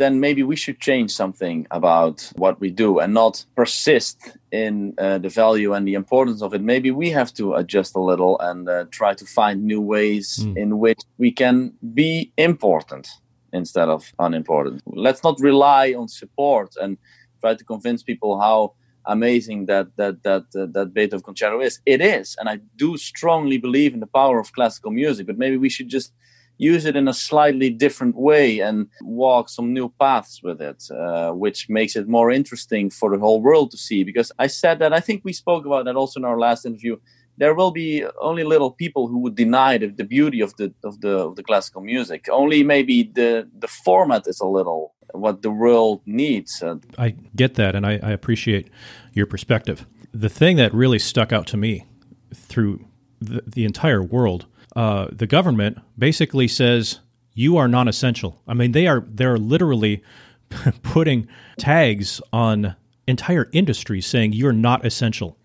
then 0.00 0.12
maybe 0.26 0.42
we 0.42 0.56
should 0.62 0.78
change 0.88 1.10
something 1.22 1.58
about 1.80 2.16
what 2.42 2.54
we 2.62 2.70
do 2.84 2.90
and 3.02 3.10
not 3.22 3.34
persist 3.60 4.18
in 4.62 4.72
uh, 4.98 5.18
the 5.24 5.32
value 5.42 5.70
and 5.74 5.84
the 5.88 5.96
importance 6.02 6.40
of 6.42 6.50
it. 6.56 6.62
Maybe 6.74 6.90
we 7.02 7.08
have 7.18 7.30
to 7.40 7.44
adjust 7.60 7.96
a 7.96 8.04
little 8.10 8.34
and 8.48 8.60
uh, 8.68 8.84
try 8.98 9.12
to 9.20 9.26
find 9.38 9.56
new 9.72 9.82
ways 9.94 10.26
mm. 10.40 10.56
in 10.62 10.70
which 10.84 11.00
we 11.22 11.30
can 11.42 11.54
be 12.00 12.12
important 12.36 13.06
instead 13.52 13.88
of 13.88 14.12
unimportant. 14.18 14.82
Let's 14.86 15.22
not 15.22 15.40
rely 15.40 15.94
on 15.94 16.08
support 16.08 16.74
and 16.80 16.98
try 17.40 17.54
to 17.54 17.64
convince 17.64 18.02
people 18.02 18.40
how 18.40 18.74
amazing 19.06 19.66
that 19.66 19.96
that 19.96 20.22
that 20.22 20.44
uh, 20.54 20.66
that 20.72 20.92
Beethoven 20.94 21.24
concerto 21.24 21.60
is. 21.60 21.80
It 21.86 22.00
is, 22.00 22.36
and 22.38 22.48
I 22.48 22.58
do 22.76 22.96
strongly 22.96 23.58
believe 23.58 23.94
in 23.94 24.00
the 24.00 24.06
power 24.06 24.38
of 24.38 24.52
classical 24.52 24.90
music. 24.90 25.26
But 25.26 25.38
maybe 25.38 25.56
we 25.56 25.68
should 25.68 25.88
just 25.88 26.12
use 26.58 26.84
it 26.84 26.96
in 26.96 27.06
a 27.08 27.14
slightly 27.14 27.70
different 27.70 28.16
way 28.16 28.58
and 28.58 28.88
walk 29.02 29.48
some 29.48 29.72
new 29.72 29.88
paths 30.00 30.42
with 30.42 30.60
it, 30.60 30.82
uh, 30.90 31.30
which 31.30 31.68
makes 31.68 31.94
it 31.94 32.08
more 32.08 32.32
interesting 32.32 32.90
for 32.90 33.10
the 33.10 33.18
whole 33.18 33.40
world 33.40 33.70
to 33.70 33.78
see. 33.78 34.02
Because 34.04 34.32
I 34.38 34.48
said 34.48 34.80
that 34.80 34.92
I 34.92 35.00
think 35.00 35.24
we 35.24 35.32
spoke 35.32 35.64
about 35.64 35.84
that 35.84 35.96
also 35.96 36.20
in 36.20 36.24
our 36.24 36.38
last 36.38 36.66
interview 36.66 36.96
there 37.38 37.54
will 37.54 37.70
be 37.70 38.04
only 38.20 38.44
little 38.44 38.70
people 38.70 39.06
who 39.06 39.18
would 39.20 39.36
deny 39.36 39.78
the, 39.78 39.86
the 39.86 40.04
beauty 40.04 40.40
of 40.40 40.54
the 40.56 40.74
of 40.84 41.00
the 41.00 41.16
of 41.18 41.36
the 41.36 41.42
classical 41.42 41.80
music. 41.80 42.26
Only 42.30 42.62
maybe 42.62 43.04
the 43.04 43.48
the 43.58 43.68
format 43.68 44.26
is 44.26 44.40
a 44.40 44.46
little 44.46 44.94
what 45.12 45.42
the 45.42 45.50
world 45.50 46.02
needs. 46.04 46.62
I 46.98 47.14
get 47.34 47.54
that, 47.54 47.74
and 47.74 47.86
I, 47.86 47.92
I 48.02 48.10
appreciate 48.10 48.68
your 49.12 49.26
perspective. 49.26 49.86
The 50.12 50.28
thing 50.28 50.56
that 50.56 50.74
really 50.74 50.98
stuck 50.98 51.32
out 51.32 51.46
to 51.48 51.56
me 51.56 51.86
through 52.34 52.84
the, 53.20 53.42
the 53.46 53.64
entire 53.64 54.02
world, 54.02 54.46
uh, 54.76 55.08
the 55.12 55.26
government 55.26 55.78
basically 55.96 56.48
says 56.48 57.00
you 57.34 57.56
are 57.56 57.68
non-essential. 57.68 58.42
I 58.48 58.54
mean, 58.54 58.72
they 58.72 58.86
are 58.86 59.04
they're 59.06 59.38
literally 59.38 60.02
putting 60.82 61.28
tags 61.56 62.20
on 62.32 62.74
entire 63.06 63.48
industries 63.52 64.06
saying 64.06 64.32
you're 64.32 64.52
not 64.52 64.84
essential. 64.84 65.37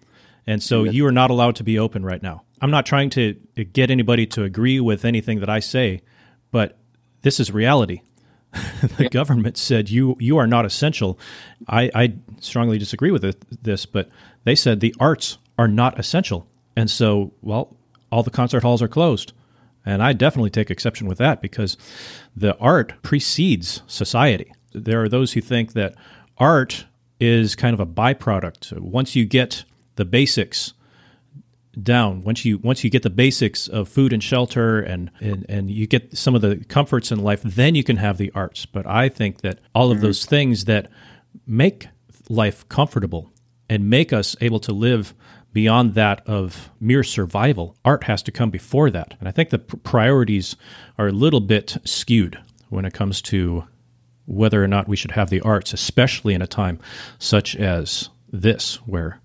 And 0.45 0.62
so 0.62 0.84
you 0.84 1.06
are 1.06 1.12
not 1.12 1.29
allowed 1.29 1.56
to 1.58 1.63
be 1.63 1.79
open 1.79 2.03
right 2.03 2.21
now. 2.21 2.43
I'm 2.62 2.71
not 2.71 2.86
trying 2.86 3.10
to 3.12 3.34
get 3.73 3.91
anybody 3.91 4.25
to 4.27 4.43
agree 4.43 4.79
with 4.79 5.06
anything 5.06 5.39
that 5.39 5.49
I 5.49 5.60
say, 5.60 6.01
but 6.51 6.77
this 7.21 7.39
is 7.39 7.51
reality. 7.51 8.01
the 8.82 9.03
yeah. 9.03 9.10
government 9.10 9.58
said 9.58 9.89
you 9.89 10.15
you 10.19 10.38
are 10.38 10.45
not 10.45 10.65
essential. 10.65 11.17
I, 11.67 11.89
I 11.95 12.13
strongly 12.39 12.77
disagree 12.77 13.10
with 13.10 13.25
it, 13.25 13.43
this, 13.63 13.86
but 13.86 14.10
they 14.43 14.53
said 14.53 14.79
the 14.79 14.95
arts 14.99 15.39
are 15.58 15.67
not 15.67 15.99
essential, 15.99 16.47
and 16.75 16.89
so 16.89 17.34
well, 17.41 17.75
all 18.12 18.21
the 18.21 18.29
concert 18.29 18.62
halls 18.62 18.82
are 18.84 18.88
closed, 18.88 19.34
and 19.86 20.03
I 20.03 20.13
definitely 20.13 20.51
take 20.51 20.69
exception 20.69 21.08
with 21.08 21.17
that 21.17 21.41
because 21.41 21.77
the 22.36 22.56
art 22.60 22.93
precedes 23.01 23.82
society. 23.88 24.53
There 24.71 25.01
are 25.01 25.10
those 25.10 25.34
who 25.34 25.41
think 25.41 25.73
that 25.73 25.95
art 26.38 26.86
is 27.19 27.56
kind 27.56 27.73
of 27.73 27.79
a 27.79 27.86
byproduct. 27.88 28.79
Once 28.79 29.15
you 29.15 29.25
get 29.25 29.63
the 29.95 30.06
basics 30.06 30.73
down 31.82 32.21
once 32.23 32.45
you 32.45 32.60
once 32.60 32.84
you 32.84 32.89
get 32.89 33.01
the 33.01 33.10
basics 33.10 33.67
of 33.67 33.89
food 33.89 34.13
and 34.13 34.21
shelter 34.21 34.79
and, 34.79 35.10
and 35.19 35.43
and 35.49 35.71
you 35.71 35.88
get 35.88 36.15
some 36.15 36.36
of 36.36 36.41
the 36.41 36.63
comforts 36.65 37.12
in 37.12 37.17
life 37.17 37.41
then 37.41 37.73
you 37.73 37.84
can 37.84 37.97
have 37.97 38.19
the 38.19 38.32
arts 38.36 38.63
but 38.67 38.86
i 38.86 39.10
think 39.10 39.41
that 39.41 39.58
all 39.73 39.89
of 39.89 39.97
mm-hmm. 39.97 40.06
those 40.06 40.23
things 40.23 40.65
that 40.65 40.88
make 41.47 41.88
life 42.29 42.67
comfortable 42.69 43.32
and 43.69 43.89
make 43.89 44.13
us 44.13 44.36
able 44.39 44.60
to 44.60 44.71
live 44.71 45.15
beyond 45.51 45.93
that 45.93 46.27
of 46.27 46.69
mere 46.79 47.03
survival. 47.03 47.77
Art 47.86 48.06
has 48.06 48.23
to 48.23 48.32
come 48.32 48.49
before 48.49 48.89
that. 48.89 49.15
And 49.19 49.29
I 49.29 49.32
think 49.32 49.49
the 49.49 49.60
pr- 49.60 49.77
priorities 49.77 50.56
are 50.97 51.08
a 51.08 51.12
little 51.12 51.39
bit 51.39 51.77
skewed 51.86 52.39
when 52.69 52.86
it 52.86 52.93
comes 52.93 53.21
to 53.23 53.65
whether 54.25 54.63
or 54.63 54.67
not 54.67 54.88
we 54.88 54.95
should 54.95 55.12
have 55.12 55.29
the 55.29 55.41
arts, 55.41 55.73
especially 55.73 56.34
in 56.34 56.41
a 56.41 56.47
time 56.47 56.79
such 57.19 57.56
as 57.56 58.10
this, 58.32 58.75
where 58.88 59.19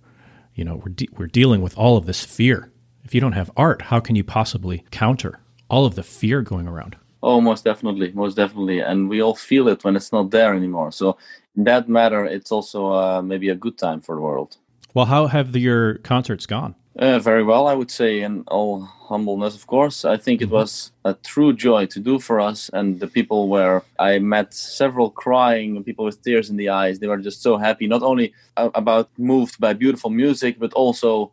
you 0.59 0.65
know 0.65 0.77
we're 0.77 0.93
de- 0.93 1.09
we're 1.17 1.29
dealing 1.29 1.63
with 1.63 1.79
all 1.79 1.97
of 1.97 2.07
this 2.07 2.25
fear. 2.25 2.71
If 3.05 3.15
you 3.15 3.21
don't 3.21 3.33
have 3.33 3.51
art, 3.57 3.83
how 3.83 4.01
can 4.01 4.17
you 4.17 4.25
possibly 4.25 4.85
counter 4.91 5.41
all 5.71 5.87
of 5.87 5.95
the 5.95 6.03
fear 6.03 6.43
going 6.43 6.67
around? 6.67 6.97
Oh, 7.23 7.41
most 7.41 7.65
definitely, 7.65 8.13
most 8.13 8.35
definitely, 8.35 8.81
and 8.81 9.09
we 9.09 9.23
all 9.23 9.35
feel 9.35 9.69
it 9.69 9.85
when 9.85 9.97
it's 9.97 10.13
not 10.13 10.31
there 10.31 10.55
anymore. 10.55 10.93
So, 10.93 11.17
in 11.57 11.65
that 11.65 11.89
matter, 11.89 12.25
it's 12.27 12.53
also 12.53 12.93
uh, 12.93 13.23
maybe 13.23 13.49
a 13.49 13.55
good 13.55 13.79
time 13.79 14.01
for 14.01 14.17
the 14.17 14.21
world. 14.21 14.57
Well, 14.95 15.07
how 15.07 15.27
have 15.27 15.53
the, 15.53 15.61
your 15.61 15.95
concerts 15.99 16.47
gone? 16.47 16.75
Uh, 16.99 17.21
very 17.21 17.45
well, 17.45 17.69
I 17.69 17.75
would 17.75 17.93
say, 17.93 18.23
in 18.23 18.43
all 18.49 18.81
humbleness, 18.81 19.55
of 19.55 19.69
course. 19.69 20.05
I 20.05 20.17
think 20.17 20.43
it 20.43 20.47
mm-hmm. 20.47 20.55
was 20.55 20.91
a 21.05 21.15
true 21.15 21.53
joy 21.53 21.87
to 21.87 22.01
do 22.01 22.19
for 22.19 22.41
us 22.41 22.71
and 22.73 22.99
the 22.99 23.07
people 23.07 23.49
where 23.49 23.85
I 24.01 24.19
met 24.19 24.53
several 24.53 25.11
crying 25.11 25.85
people 25.85 26.05
with 26.05 26.21
tears 26.23 26.51
in 26.51 26.57
the 26.57 26.71
eyes. 26.71 26.99
They 26.99 27.07
were 27.07 27.19
just 27.19 27.41
so 27.41 27.57
happy, 27.57 27.87
not 27.87 28.03
only 28.03 28.35
about 28.57 29.11
moved 29.17 29.61
by 29.61 29.75
beautiful 29.75 30.11
music, 30.11 30.59
but 30.59 30.73
also 30.73 31.31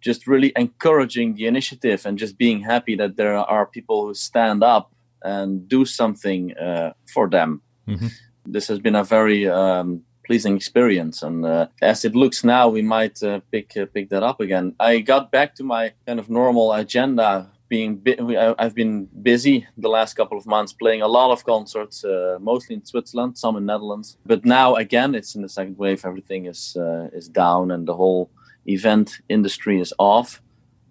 just 0.00 0.26
really 0.26 0.52
encouraging 0.56 1.36
the 1.36 1.46
initiative 1.46 2.04
and 2.04 2.18
just 2.18 2.36
being 2.36 2.60
happy 2.60 2.96
that 2.96 3.16
there 3.16 3.36
are 3.36 3.66
people 3.66 4.06
who 4.06 4.14
stand 4.14 4.64
up 4.64 4.92
and 5.22 5.68
do 5.68 5.84
something 5.84 6.56
uh, 6.58 6.92
for 7.06 7.30
them. 7.30 7.62
Mm-hmm. 7.86 8.08
This 8.46 8.66
has 8.66 8.80
been 8.80 8.96
a 8.96 9.04
very 9.04 9.48
um, 9.48 10.02
pleasing 10.24 10.56
experience. 10.56 11.22
And 11.22 11.44
uh, 11.44 11.68
as 11.80 12.04
it 12.04 12.14
looks 12.14 12.44
now, 12.44 12.68
we 12.68 12.82
might 12.82 13.22
uh, 13.22 13.40
pick 13.50 13.76
uh, 13.76 13.86
pick 13.86 14.08
that 14.10 14.22
up 14.22 14.40
again. 14.40 14.74
I 14.80 15.00
got 15.00 15.30
back 15.30 15.54
to 15.56 15.64
my 15.64 15.92
kind 16.06 16.18
of 16.18 16.28
normal 16.28 16.72
agenda. 16.72 17.50
Being 17.68 18.02
I've 18.58 18.74
been 18.74 19.06
busy 19.06 19.66
the 19.76 19.88
last 19.88 20.14
couple 20.14 20.38
of 20.38 20.46
months 20.46 20.72
playing 20.72 21.02
a 21.02 21.08
lot 21.08 21.32
of 21.32 21.44
concerts, 21.44 22.04
uh, 22.04 22.36
mostly 22.40 22.76
in 22.76 22.84
Switzerland, 22.84 23.38
some 23.38 23.56
in 23.56 23.64
Netherlands. 23.66 24.18
But 24.24 24.44
now 24.44 24.74
again, 24.76 25.14
it's 25.14 25.34
in 25.34 25.42
the 25.42 25.48
second 25.48 25.78
wave. 25.78 26.04
Everything 26.04 26.46
is 26.46 26.76
uh, 26.76 27.08
is 27.12 27.28
down, 27.28 27.70
and 27.70 27.88
the 27.88 27.96
whole 27.96 28.30
event 28.66 29.18
industry 29.28 29.80
is 29.80 29.92
off. 29.98 30.42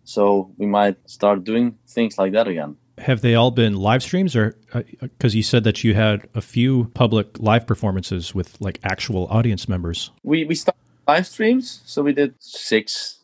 So 0.03 0.51
we 0.57 0.65
might 0.65 0.97
start 1.09 1.43
doing 1.43 1.77
things 1.87 2.17
like 2.17 2.33
that 2.33 2.47
again 2.47 2.75
have 2.99 3.21
they 3.21 3.35
all 3.35 3.51
been 3.51 3.75
live 3.75 4.03
streams 4.03 4.35
or 4.35 4.55
because 5.01 5.33
uh, 5.33 5.37
you 5.37 5.43
said 5.43 5.63
that 5.63 5.83
you 5.83 5.93
had 5.93 6.27
a 6.35 6.41
few 6.41 6.85
public 6.93 7.39
live 7.39 7.65
performances 7.65 8.35
with 8.35 8.59
like 8.61 8.79
actual 8.83 9.27
audience 9.27 9.67
members. 9.67 10.11
We 10.23 10.45
we 10.45 10.55
started 10.55 10.79
live 11.07 11.27
streams 11.27 11.81
so 11.85 12.01
we 12.01 12.13
did 12.13 12.33
six 12.39 13.19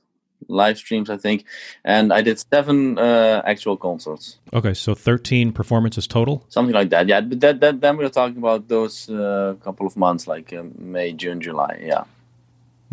live 0.47 0.77
streams 0.77 1.09
i 1.09 1.15
think 1.15 1.45
and 1.85 2.11
i 2.11 2.21
did 2.21 2.39
seven 2.51 2.97
uh, 2.97 3.41
actual 3.45 3.77
concerts. 3.77 4.37
Okay 4.53 4.73
so 4.73 4.95
13 4.95 5.51
performances 5.51 6.07
total? 6.07 6.45
Something 6.49 6.73
like 6.73 6.89
that 6.89 7.07
yeah 7.07 7.21
but 7.21 7.39
that, 7.41 7.59
that 7.59 7.81
then 7.81 7.97
we 7.97 8.05
are 8.05 8.09
talking 8.09 8.37
about 8.37 8.67
those 8.67 9.09
uh, 9.09 9.55
couple 9.63 9.85
of 9.85 9.95
months 9.95 10.27
like 10.27 10.51
uh, 10.51 10.63
may 10.77 11.13
june 11.13 11.41
july 11.41 11.79
yeah. 11.81 12.03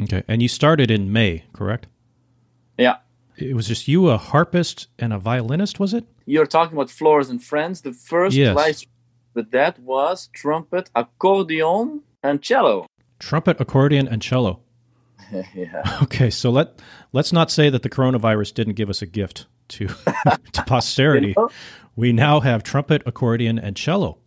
Okay 0.03 0.23
and 0.29 0.43
you 0.43 0.49
started 0.49 0.91
in 0.91 1.13
may 1.13 1.45
correct? 1.53 1.87
Yeah. 2.79 2.97
It 3.37 3.55
was 3.55 3.69
just 3.69 3.87
you, 3.87 4.09
a 4.09 4.17
harpist, 4.17 4.89
and 4.99 5.13
a 5.13 5.19
violinist, 5.19 5.79
was 5.79 5.93
it? 5.93 6.05
You're 6.27 6.47
talking 6.47 6.77
about 6.77 6.91
Floris 6.91 7.31
and 7.31 7.43
Friends. 7.43 7.81
The 7.83 7.93
first 7.93 8.37
yes. 8.37 8.55
live 8.55 8.85
but 9.33 9.51
that 9.51 9.79
was 9.79 10.29
trumpet, 10.33 10.91
accordion, 10.97 12.01
and 12.23 12.43
cello. 12.43 12.87
Trumpet, 13.19 13.61
accordion, 13.61 14.09
and 14.09 14.21
cello. 14.21 14.61
yeah. 15.55 15.99
Okay, 16.03 16.31
so 16.31 16.51
let 16.51 16.81
let's 17.13 17.33
not 17.33 17.51
say 17.51 17.71
that 17.71 17.83
the 17.83 17.91
coronavirus 17.91 18.55
didn't 18.55 18.75
give 18.75 18.91
us 18.91 19.03
a 19.03 19.07
gift 19.07 19.47
to 19.69 19.89
to 20.53 20.65
posterity. 20.65 21.29
You 21.29 21.35
know? 21.37 21.51
We 21.95 22.13
now 22.13 22.41
have 22.41 22.63
trumpet, 22.63 23.03
accordion, 23.07 23.59
and 23.59 23.77
cello. 23.77 24.19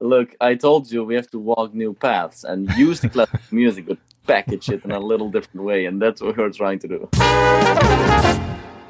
Look, 0.00 0.34
I 0.40 0.54
told 0.54 0.90
you 0.90 1.04
we 1.04 1.14
have 1.14 1.30
to 1.30 1.38
walk 1.38 1.74
new 1.74 1.92
paths 1.92 2.44
and 2.44 2.70
use 2.72 3.00
the 3.00 3.10
classical 3.10 3.40
music, 3.50 3.86
but 3.86 3.98
package 4.26 4.70
it 4.70 4.84
in 4.84 4.92
a 4.92 5.00
little 5.00 5.30
different 5.30 5.64
way, 5.66 5.84
and 5.86 6.00
that's 6.00 6.22
what 6.22 6.36
we're 6.36 6.50
trying 6.50 6.78
to 6.78 6.88
do. 6.88 7.08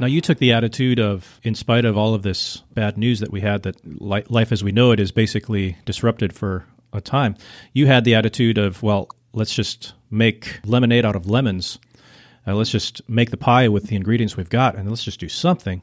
Now, 0.00 0.06
you 0.06 0.22
took 0.22 0.38
the 0.38 0.54
attitude 0.54 0.98
of, 0.98 1.38
in 1.42 1.54
spite 1.54 1.84
of 1.84 1.94
all 1.94 2.14
of 2.14 2.22
this 2.22 2.62
bad 2.72 2.96
news 2.96 3.20
that 3.20 3.30
we 3.30 3.42
had, 3.42 3.64
that 3.64 4.00
life 4.00 4.50
as 4.50 4.64
we 4.64 4.72
know 4.72 4.92
it 4.92 4.98
is 4.98 5.12
basically 5.12 5.76
disrupted 5.84 6.32
for 6.32 6.64
a 6.94 7.02
time, 7.02 7.36
you 7.74 7.86
had 7.86 8.04
the 8.04 8.14
attitude 8.14 8.56
of, 8.56 8.82
well, 8.82 9.10
let's 9.34 9.54
just 9.54 9.92
make 10.10 10.58
lemonade 10.64 11.04
out 11.04 11.16
of 11.16 11.28
lemons. 11.28 11.78
Uh, 12.46 12.54
let's 12.54 12.70
just 12.70 13.06
make 13.10 13.30
the 13.30 13.36
pie 13.36 13.68
with 13.68 13.88
the 13.88 13.96
ingredients 13.96 14.38
we've 14.38 14.48
got, 14.48 14.74
and 14.74 14.88
let's 14.88 15.04
just 15.04 15.20
do 15.20 15.28
something. 15.28 15.82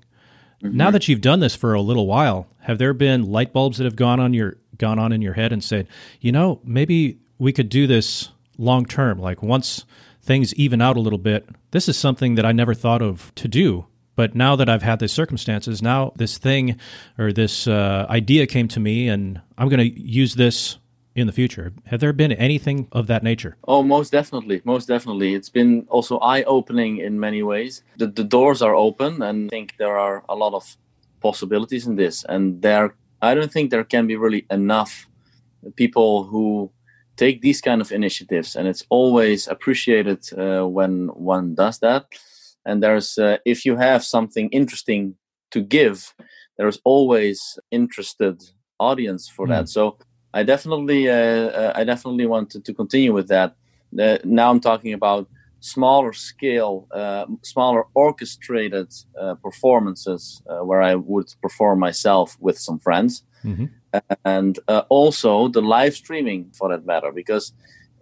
Mm-hmm. 0.64 0.76
Now 0.76 0.90
that 0.90 1.08
you've 1.08 1.22
done 1.22 1.40
this 1.40 1.56
for 1.56 1.76
a 1.76 1.82
little 1.82 2.08
while, 2.08 2.48
have 2.62 2.80
there 2.80 2.96
been 2.96 3.32
light 3.32 3.54
bulbs 3.54 3.78
that 3.78 3.84
have 3.84 3.96
gone 3.96 4.20
on 4.20 4.34
your 4.34 4.58
gone 4.80 4.98
on 4.98 5.12
in 5.12 5.22
your 5.22 5.34
head 5.34 5.54
and 5.54 5.64
said, 5.64 5.88
you 6.22 6.32
know, 6.32 6.60
maybe 6.64 7.20
we 7.38 7.54
could 7.54 7.70
do 7.70 7.86
this 7.86 8.30
long 8.58 8.84
term? 8.86 9.20
Like 9.20 9.44
once 9.44 9.86
things 10.24 10.56
even 10.56 10.82
out 10.82 10.98
a 10.98 11.02
little 11.02 11.20
bit, 11.20 11.48
this 11.70 11.88
is 11.88 11.98
something 11.98 12.34
that 12.36 12.46
I 12.46 12.52
never 12.52 12.74
thought 12.74 13.04
of 13.04 13.32
to 13.36 13.48
do. 13.48 13.86
But 14.18 14.34
now 14.34 14.56
that 14.56 14.68
I've 14.68 14.82
had 14.82 15.00
these 15.00 15.14
circumstances, 15.14 15.82
now 15.82 16.12
this 16.16 16.40
thing 16.40 16.78
or 17.20 17.32
this 17.32 17.68
uh, 17.68 18.08
idea 18.10 18.48
came 18.48 18.68
to 18.70 18.80
me, 18.80 19.08
and 19.08 19.40
I'm 19.60 19.70
going 19.70 19.80
to 19.80 20.02
use 20.02 20.34
this 20.34 20.80
in 21.16 21.28
the 21.28 21.34
future. 21.34 21.72
Have 21.86 22.00
there 22.00 22.14
been 22.14 22.32
anything 22.32 22.88
of 22.92 23.06
that 23.08 23.22
nature? 23.22 23.58
Oh, 23.68 23.84
most 23.84 24.12
definitely. 24.12 24.62
Most 24.66 24.88
definitely. 24.88 25.36
It's 25.36 25.50
been 25.50 25.86
also 25.90 26.18
eye 26.18 26.44
opening 26.44 26.98
in 26.98 27.20
many 27.20 27.44
ways. 27.44 27.84
The, 27.98 28.08
the 28.08 28.24
doors 28.24 28.64
are 28.64 28.74
open, 28.74 29.22
and 29.22 29.46
I 29.46 29.50
think 29.50 29.76
there 29.78 30.00
are 30.00 30.24
a 30.28 30.36
lot 30.36 30.56
of 30.56 30.76
possibilities 31.22 31.86
in 31.86 31.96
this. 31.96 32.26
And 32.28 32.60
there, 32.64 32.96
I 33.22 33.36
don't 33.36 33.52
think 33.52 33.70
there 33.70 33.84
can 33.84 34.08
be 34.08 34.16
really 34.16 34.48
enough 34.50 35.08
people 35.76 36.24
who 36.24 36.72
take 37.18 37.42
these 37.42 37.62
kind 37.62 37.82
of 37.82 37.92
initiatives. 37.92 38.56
And 38.56 38.68
it's 38.68 38.84
always 38.90 39.48
appreciated 39.48 40.28
uh, 40.34 40.68
when 40.68 41.10
one 41.10 41.54
does 41.54 41.78
that 41.80 42.06
and 42.68 42.84
there's 42.84 43.18
uh, 43.18 43.38
if 43.46 43.66
you 43.66 43.76
have 43.76 44.04
something 44.04 44.50
interesting 44.50 45.16
to 45.50 45.62
give 45.62 46.14
there's 46.58 46.80
always 46.84 47.58
interested 47.72 48.44
audience 48.80 49.28
for 49.28 49.48
mm. 49.48 49.50
that 49.50 49.70
so 49.70 49.98
i 50.34 50.44
definitely 50.44 51.10
uh, 51.10 51.50
uh, 51.62 51.72
i 51.76 51.84
definitely 51.84 52.28
wanted 52.28 52.64
to 52.66 52.74
continue 52.74 53.14
with 53.14 53.28
that 53.30 53.56
uh, 54.00 54.18
now 54.24 54.52
i'm 54.52 54.60
talking 54.60 54.94
about 54.94 55.28
smaller 55.60 56.14
scale 56.14 56.88
uh, 56.92 57.26
smaller 57.42 57.84
orchestrated 57.96 58.94
uh, 59.20 59.34
performances 59.36 60.44
where 60.68 60.82
i 60.82 60.94
would 60.94 61.34
perform 61.42 61.80
myself 61.80 62.38
with 62.40 62.60
some 62.60 62.78
friends 62.78 63.24
mm-hmm. 63.44 63.66
and 64.26 64.60
also 64.90 65.48
the 65.48 65.62
live 65.62 65.96
streaming 65.96 66.52
for 66.52 66.70
that 66.70 66.86
matter 66.86 67.12
because 67.12 67.54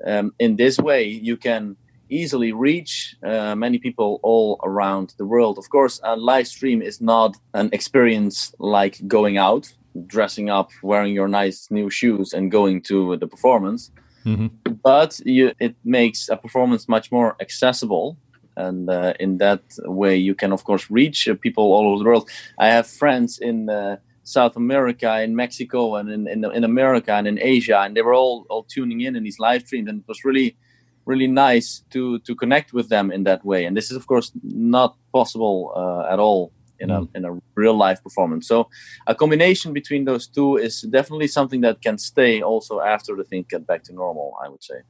um, 0.05 0.33
in 0.39 0.57
this 0.57 0.77
way 0.77 1.03
you 1.05 1.37
can 1.37 1.77
easily 2.09 2.51
reach 2.51 3.15
uh, 3.23 3.55
many 3.55 3.77
people 3.77 4.19
all 4.23 4.59
around 4.63 5.13
the 5.17 5.25
world. 5.25 5.57
Of 5.57 5.69
course, 5.69 5.99
a 6.03 6.15
live 6.15 6.47
stream 6.47 6.81
is 6.81 7.01
not 7.01 7.37
an 7.53 7.69
experience 7.73 8.53
like 8.59 9.01
going 9.07 9.37
out, 9.37 9.73
dressing 10.07 10.49
up, 10.49 10.71
wearing 10.83 11.13
your 11.13 11.27
nice 11.27 11.67
new 11.69 11.89
shoes, 11.89 12.33
and 12.33 12.51
going 12.51 12.81
to 12.83 13.17
the 13.17 13.27
performance. 13.27 13.91
Mm-hmm. 14.25 14.73
But 14.83 15.19
you, 15.25 15.53
it 15.59 15.75
makes 15.83 16.29
a 16.29 16.37
performance 16.37 16.87
much 16.87 17.11
more 17.11 17.35
accessible. 17.39 18.17
And 18.57 18.89
uh, 18.89 19.13
in 19.19 19.37
that 19.39 19.61
way, 19.83 20.15
you 20.15 20.33
can, 20.33 20.53
of 20.53 20.63
course, 20.63 20.89
reach 20.89 21.27
uh, 21.27 21.35
people 21.35 21.73
all 21.73 21.89
over 21.89 22.03
the 22.03 22.09
world. 22.09 22.29
I 22.57 22.67
have 22.69 22.87
friends 22.87 23.37
in 23.37 23.69
uh, 23.69 23.97
South 24.23 24.55
America, 24.55 25.21
in 25.21 25.35
Mexico, 25.35 25.95
and 25.95 26.09
in, 26.09 26.27
in, 26.27 26.45
in 26.51 26.63
America, 26.63 27.13
and 27.13 27.27
in 27.27 27.37
Asia, 27.39 27.79
and 27.81 27.95
they 27.95 28.01
were 28.01 28.13
all 28.13 28.45
all 28.49 28.63
tuning 28.63 29.01
in 29.01 29.15
in 29.15 29.23
these 29.23 29.39
live 29.39 29.61
streams, 29.63 29.89
and 29.89 29.99
it 29.99 30.07
was 30.07 30.25
really 30.25 30.57
really 31.05 31.27
nice 31.27 31.83
to 31.91 32.19
to 32.19 32.35
connect 32.35 32.73
with 32.73 32.89
them 32.89 33.11
in 33.11 33.23
that 33.23 33.45
way. 33.45 33.65
And 33.65 33.75
this 33.75 33.91
is 33.91 33.97
of 33.97 34.07
course 34.07 34.31
not 34.43 34.95
possible 35.11 35.71
uh, 35.75 36.13
at 36.13 36.19
all 36.19 36.51
in 36.79 36.89
a 36.91 37.01
mm. 37.01 37.09
in 37.15 37.25
a 37.25 37.39
real 37.55 37.77
life 37.77 38.03
performance. 38.03 38.47
So 38.47 38.69
a 39.07 39.15
combination 39.15 39.73
between 39.73 40.05
those 40.05 40.27
two 40.27 40.57
is 40.57 40.81
definitely 40.81 41.27
something 41.27 41.61
that 41.61 41.81
can 41.81 41.97
stay 41.97 42.41
also 42.41 42.79
after 42.79 43.15
the 43.15 43.23
things 43.23 43.45
get 43.49 43.65
back 43.65 43.83
to 43.83 43.93
normal. 43.93 44.33
I 44.43 44.49
would 44.49 44.63
say. 44.63 44.81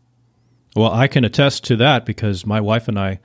Well, 0.76 0.92
I 0.92 1.08
can 1.08 1.24
attest 1.24 1.64
to 1.66 1.78
that 1.78 2.06
because 2.06 2.46
my 2.46 2.60
wife 2.60 2.90
and 2.90 3.00
I 3.00 3.20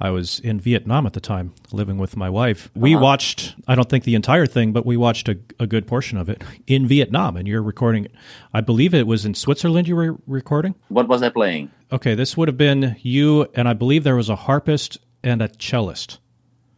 I 0.00 0.10
was 0.10 0.40
in 0.40 0.60
Vietnam 0.60 1.06
at 1.06 1.12
the 1.12 1.20
time, 1.20 1.54
living 1.72 1.98
with 1.98 2.16
my 2.16 2.28
wife. 2.28 2.70
We 2.74 2.94
uh-huh. 2.94 3.02
watched, 3.02 3.54
I 3.68 3.74
don't 3.74 3.88
think 3.88 4.04
the 4.04 4.14
entire 4.14 4.46
thing, 4.46 4.72
but 4.72 4.84
we 4.84 4.96
watched 4.96 5.28
a, 5.28 5.38
a, 5.58 5.66
good 5.66 5.86
portion 5.86 6.18
of 6.18 6.28
it 6.28 6.42
in 6.66 6.86
Vietnam. 6.86 7.36
And 7.36 7.46
you're 7.46 7.62
recording, 7.62 8.08
I 8.52 8.60
believe 8.60 8.94
it 8.94 9.06
was 9.06 9.24
in 9.24 9.34
Switzerland 9.34 9.88
you 9.88 9.96
were 9.96 10.18
recording? 10.26 10.74
What 10.88 11.08
was 11.08 11.22
I 11.22 11.28
playing? 11.28 11.70
Okay, 11.92 12.14
this 12.14 12.36
would 12.36 12.48
have 12.48 12.58
been 12.58 12.96
you, 13.00 13.46
and 13.54 13.68
I 13.68 13.72
believe 13.72 14.04
there 14.04 14.16
was 14.16 14.28
a 14.28 14.36
harpist 14.36 14.98
and 15.22 15.40
a 15.40 15.48
cellist. 15.48 16.18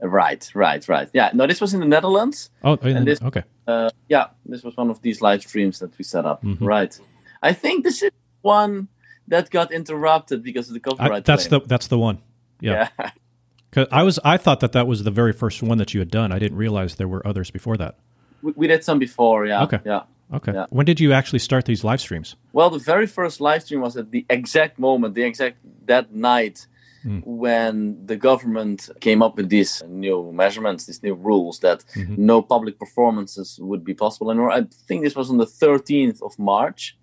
Right, 0.01 0.51
right, 0.55 0.87
right. 0.89 1.09
Yeah, 1.13 1.31
no, 1.33 1.47
this 1.47 1.61
was 1.61 1.73
in 1.73 1.81
the 1.81 1.87
Netherlands. 1.87 2.51
Oh, 2.63 2.77
and 2.83 3.07
this, 3.07 3.23
okay. 3.23 3.45
Uh, 3.67 3.91
yeah, 4.09 4.29
this 4.45 4.63
was 4.63 4.77
one 4.77 4.91
of 4.91 5.01
these 5.01 5.23
live 5.23 5.43
streams 5.43 5.79
that 5.79 5.97
we 5.97 6.05
set 6.05 6.27
up. 6.27 6.43
Mm-hmm. 6.43 6.65
Right. 6.65 6.99
I 7.43 7.53
think 7.53 7.85
this 7.85 8.03
is 8.03 8.11
one 8.43 8.89
that 9.29 9.51
got 9.51 9.73
interrupted 9.73 10.43
because 10.43 10.69
of 10.69 10.75
the 10.75 10.81
copyright. 10.81 11.13
I, 11.13 11.21
that's 11.21 11.49
claim. 11.49 11.63
the 11.63 11.67
that's 11.67 11.87
the 11.89 11.99
one. 11.99 12.19
Yeah. 12.61 12.89
yeah. 12.99 13.11
Cause 13.73 13.87
I 13.93 14.03
was 14.05 14.19
I 14.25 14.37
thought 14.39 14.61
that 14.61 14.73
that 14.73 14.87
was 14.87 15.05
the 15.05 15.11
very 15.11 15.33
first 15.33 15.63
one 15.63 15.79
that 15.79 15.93
you 15.93 16.01
had 16.01 16.11
done. 16.11 16.33
I 16.33 16.39
didn't 16.39 16.57
realize 16.57 16.95
there 16.95 17.09
were 17.09 17.27
others 17.27 17.51
before 17.51 17.77
that. 17.77 17.99
We, 18.43 18.53
we 18.57 18.67
did 18.69 18.85
some 18.85 18.99
before, 18.99 19.45
yeah. 19.47 19.63
Okay. 19.65 19.81
Yeah. 19.85 20.03
Okay. 20.33 20.53
Yeah. 20.53 20.67
When 20.71 20.87
did 20.87 20.99
you 20.99 21.13
actually 21.13 21.41
start 21.41 21.67
these 21.67 21.85
live 21.85 22.01
streams? 22.01 22.37
Well, 22.53 22.71
the 22.71 22.79
very 22.79 23.07
first 23.07 23.41
live 23.41 23.63
stream 23.65 23.81
was 23.83 23.97
at 23.97 24.11
the 24.11 24.25
exact 24.31 24.79
moment, 24.79 25.15
the 25.15 25.23
exact 25.25 25.59
that 25.87 26.15
night 26.15 26.67
Mm. 27.05 27.23
when 27.25 28.05
the 28.05 28.17
government 28.17 28.91
came 29.01 29.23
up 29.23 29.37
with 29.37 29.49
these 29.49 29.81
new 29.87 30.33
measurements, 30.33 30.87
these 30.87 31.05
new 31.05 31.15
rules 31.15 31.61
that 31.61 31.85
Mhm. 31.95 32.19
no 32.19 32.43
public 32.43 32.81
performances 32.81 33.61
would 33.63 33.85
be 33.85 33.95
possible 33.95 34.29
anymore. 34.33 34.51
I 34.51 34.63
think 34.89 35.05
this 35.05 35.15
was 35.15 35.31
on 35.31 35.37
the 35.37 35.47
13th 35.47 36.21
of 36.21 36.37
March 36.37 36.97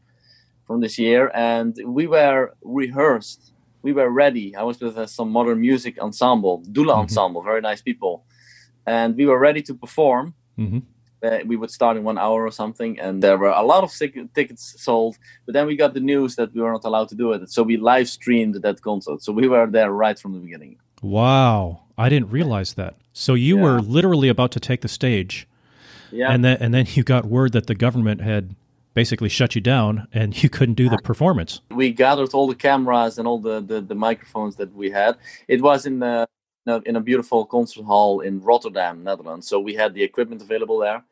from 0.67 0.81
this 0.81 0.99
year, 0.99 1.31
and 1.33 1.79
we 1.85 2.07
were 2.07 2.53
rehearsed. 2.61 3.52
We 3.83 3.91
were 3.93 4.09
ready. 4.09 4.55
I 4.55 4.63
was 4.63 4.79
with 4.79 4.97
uh, 4.97 5.05
some 5.05 5.29
modern 5.29 5.59
music 5.59 5.99
ensemble, 5.99 6.63
Doelen 6.71 6.95
Mhm. 6.95 7.01
ensemble, 7.03 7.41
very 7.43 7.61
nice 7.61 7.81
people, 7.81 8.23
and 8.87 9.15
we 9.17 9.25
were 9.25 9.37
ready 9.39 9.61
to 9.63 9.73
perform 9.75 10.33
hmm 10.57 10.79
uh, 11.25 11.39
we 11.47 11.55
would 11.55 11.71
start 11.71 11.95
in 11.95 12.03
one 12.03 12.17
hour 12.17 12.39
or 12.45 12.51
something, 12.51 12.99
and 12.99 13.23
there 13.23 13.37
were 13.37 13.53
a 13.63 13.63
lot 13.63 13.81
of 13.85 13.89
tic- 13.99 14.33
tickets 14.33 14.63
sold. 14.87 15.15
But 15.45 15.53
then 15.53 15.65
we 15.67 15.77
got 15.77 15.93
the 15.93 16.01
news 16.01 16.35
that 16.35 16.53
we 16.53 16.59
were 16.61 16.73
not 16.77 16.83
allowed 16.83 17.07
to 17.13 17.15
do 17.15 17.31
it, 17.33 17.49
so 17.49 17.63
we 17.63 17.77
live 17.77 18.07
streamed 18.09 18.55
that 18.61 18.81
concert. 18.81 19.23
So 19.23 19.31
we 19.31 19.47
were 19.47 19.65
there 19.77 19.89
right 20.05 20.19
from 20.21 20.33
the 20.33 20.39
beginning. 20.39 20.75
Wow, 21.01 21.83
I 21.97 22.09
didn't 22.09 22.29
realize 22.29 22.73
that. 22.73 22.93
So 23.13 23.35
you 23.35 23.55
Yeah. 23.55 23.63
were 23.65 23.79
literally 23.97 24.27
about 24.35 24.51
to 24.51 24.59
take 24.59 24.81
the 24.81 24.89
stage, 24.89 25.47
Yeah, 26.11 26.31
and 26.33 26.43
then 26.43 26.57
and 26.63 26.73
then 26.73 26.85
you 26.95 27.03
got 27.03 27.23
word 27.25 27.51
that 27.53 27.67
the 27.67 27.75
government 27.85 28.19
had 28.21 28.43
basically 28.93 29.29
shut 29.29 29.55
you 29.55 29.61
down, 29.61 30.07
and 30.13 30.29
you 30.43 30.49
couldn't 30.49 30.75
do 30.75 30.89
the 30.89 30.97
performance. 30.97 31.61
we 31.71 31.91
gathered 31.91 32.33
all 32.33 32.47
the 32.47 32.55
cameras 32.55 33.17
and 33.17 33.27
all 33.27 33.39
the, 33.39 33.61
the, 33.61 33.81
the 33.81 33.95
microphones 33.95 34.55
that 34.57 34.73
we 34.73 34.89
had. 34.91 35.17
It 35.47 35.61
was 35.61 35.85
in 35.85 36.01
a, 36.03 36.27
in 36.85 36.95
a 36.95 37.01
beautiful 37.01 37.45
concert 37.45 37.83
hall 37.83 38.21
in 38.21 38.41
Rotterdam, 38.41 39.03
Netherlands. 39.03 39.47
So 39.47 39.59
we 39.59 39.73
had 39.73 39.93
the 39.93 40.03
equipment 40.03 40.41
available 40.41 40.79
there. 40.79 41.03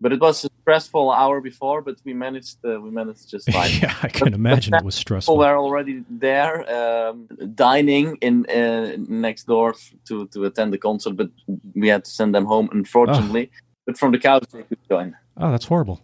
But 0.00 0.12
it 0.12 0.20
was 0.20 0.44
a 0.44 0.48
stressful 0.62 1.10
hour 1.10 1.40
before, 1.40 1.82
but 1.82 1.96
we 2.04 2.14
managed 2.14 2.58
uh, 2.64 2.80
we 2.80 2.90
managed 2.90 3.30
just 3.30 3.50
fine. 3.56 3.70
yeah, 3.80 3.94
I 4.02 4.08
can 4.08 4.34
imagine 4.34 4.74
it 4.74 4.84
was 4.84 4.94
stressful. 4.94 5.34
people 5.34 5.44
were 5.44 5.56
already 5.56 6.02
there 6.10 6.54
um, 6.74 7.28
dining 7.54 8.16
in 8.20 8.46
uh, 8.46 8.96
next 9.08 9.44
door 9.44 9.74
to, 10.08 10.26
to 10.28 10.44
attend 10.44 10.72
the 10.72 10.78
concert, 10.78 11.14
but 11.16 11.30
we 11.74 11.88
had 11.88 12.04
to 12.04 12.10
send 12.10 12.34
them 12.34 12.46
home, 12.46 12.68
unfortunately. 12.72 13.50
But 13.86 13.98
from 13.98 14.12
the 14.12 14.18
couch, 14.18 14.44
they 14.52 14.62
could 14.64 14.78
join. 14.88 15.16
Oh, 15.36 15.50
that's 15.50 15.66
horrible. 15.66 16.00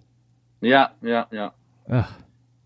Yeah, 0.63 0.89
yeah, 1.03 1.25
yeah. 1.31 1.51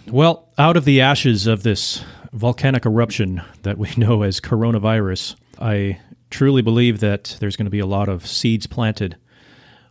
Well, 0.08 0.48
out 0.56 0.76
of 0.76 0.84
the 0.84 1.00
ashes 1.00 1.48
of 1.48 1.64
this 1.64 2.04
volcanic 2.32 2.86
eruption 2.86 3.42
that 3.62 3.78
we 3.78 3.90
know 3.96 4.22
as 4.22 4.40
coronavirus, 4.40 5.34
I 5.60 5.98
truly 6.30 6.62
believe 6.62 7.00
that 7.00 7.36
there's 7.40 7.56
going 7.56 7.66
to 7.66 7.70
be 7.70 7.80
a 7.80 7.86
lot 7.86 8.08
of 8.08 8.26
seeds 8.26 8.66
planted 8.66 9.16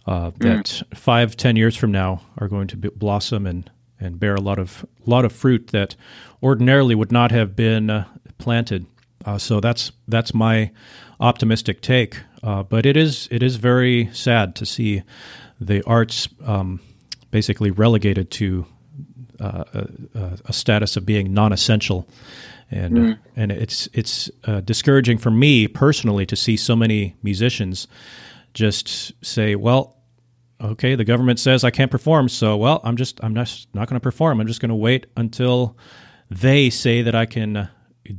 uh, 0.06 0.32
that 0.38 0.84
five, 0.94 1.36
ten 1.36 1.56
years 1.56 1.76
from 1.76 1.91
now 1.91 2.22
are 2.38 2.48
going 2.48 2.68
to 2.68 2.78
blossom 2.78 3.46
and, 3.48 3.70
and 4.00 4.20
bear 4.20 4.36
a 4.36 4.41
lot 4.41 4.60
of 4.60 4.86
lot 5.06 5.26
of 5.26 5.34
fruit 5.34 5.68
that 5.68 5.96
ordinarily 6.44 6.96
would 6.96 7.12
not 7.12 7.32
have 7.32 7.56
been 7.56 7.89
uh, 7.89 8.06
planted. 8.38 8.86
Uh, 9.26 9.38
so 9.38 9.60
that's 9.60 9.91
that's 10.08 10.34
my 10.34 10.72
optimistic 11.20 11.82
take. 11.82 12.22
Uh, 12.44 12.62
but 12.62 12.86
it 12.86 12.96
is 12.96 13.28
it 13.32 13.41
is 13.41 13.56
very 13.56 14.10
sad 14.13 14.56
to 14.56 14.65
see 14.65 15.02
the 15.60 15.82
arts 15.84 16.30
um, 16.46 16.80
basically 17.36 17.69
relegated 17.69 18.32
to 18.32 18.65
uh, 19.41 19.65
a, 19.74 20.39
a 20.45 20.54
status 20.54 20.95
of 20.95 21.06
being 21.06 21.34
non-essential, 21.34 22.08
and 22.71 22.98
uh, 22.98 23.15
and 23.36 23.52
it's 23.52 23.89
it's 23.91 24.32
uh, 24.45 24.62
discouraging 24.62 25.17
for 25.17 25.32
me 25.32 25.67
personally 25.67 26.26
to 26.26 26.38
see 26.38 26.56
so 26.56 26.78
many 26.78 27.13
musicians 27.24 27.89
just 28.54 29.12
say, 29.21 29.54
well, 29.56 29.98
okay, 30.62 30.95
the 30.95 31.04
government 31.04 31.38
says 31.38 31.65
I 31.65 31.71
can't 31.71 31.91
perform, 31.91 32.30
so 32.30 32.56
well, 32.56 32.80
I'm 32.86 32.95
just 32.95 33.21
I'm 33.21 33.36
just 33.36 33.67
not 33.76 33.89
going 33.89 34.00
to 34.00 34.04
perform. 34.04 34.39
I'm 34.39 34.48
just 34.48 34.62
going 34.62 34.69
to 34.69 34.76
wait 34.89 35.08
until 35.17 35.76
they 36.32 36.69
say 36.69 37.02
that 37.02 37.15
I 37.15 37.26
can 37.26 37.58
uh, 37.58 37.67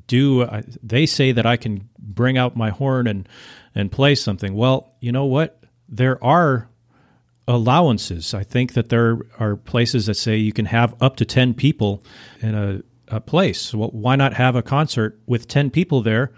do. 0.07 0.47
They 0.83 1.07
say 1.07 1.33
that 1.33 1.47
I 1.47 1.57
can 1.57 1.89
bring 1.99 2.37
out 2.37 2.55
my 2.55 2.69
horn 2.69 3.07
and 3.07 3.27
and 3.75 3.91
play 3.91 4.15
something. 4.15 4.55
Well, 4.55 4.93
you 5.01 5.11
know 5.11 5.25
what? 5.25 5.65
There 5.89 6.23
are 6.23 6.69
allowances. 7.49 8.35
I 8.35 8.43
think 8.43 8.75
that 8.75 8.89
there 8.89 9.19
are 9.39 9.57
places 9.57 10.07
that 10.07 10.15
say 10.15 10.37
you 10.37 10.53
can 10.53 10.67
have 10.67 10.95
up 11.01 11.17
to 11.17 11.25
10 11.25 11.55
people 11.55 12.03
in 12.41 12.55
a, 12.55 12.83
a 13.09 13.21
place. 13.21 13.73
Well, 13.73 13.91
why 13.91 14.17
not 14.17 14.35
have 14.35 14.57
a 14.57 14.63
concert 14.63 15.19
with 15.27 15.47
10 15.49 15.71
people 15.71 16.03
there 16.03 16.33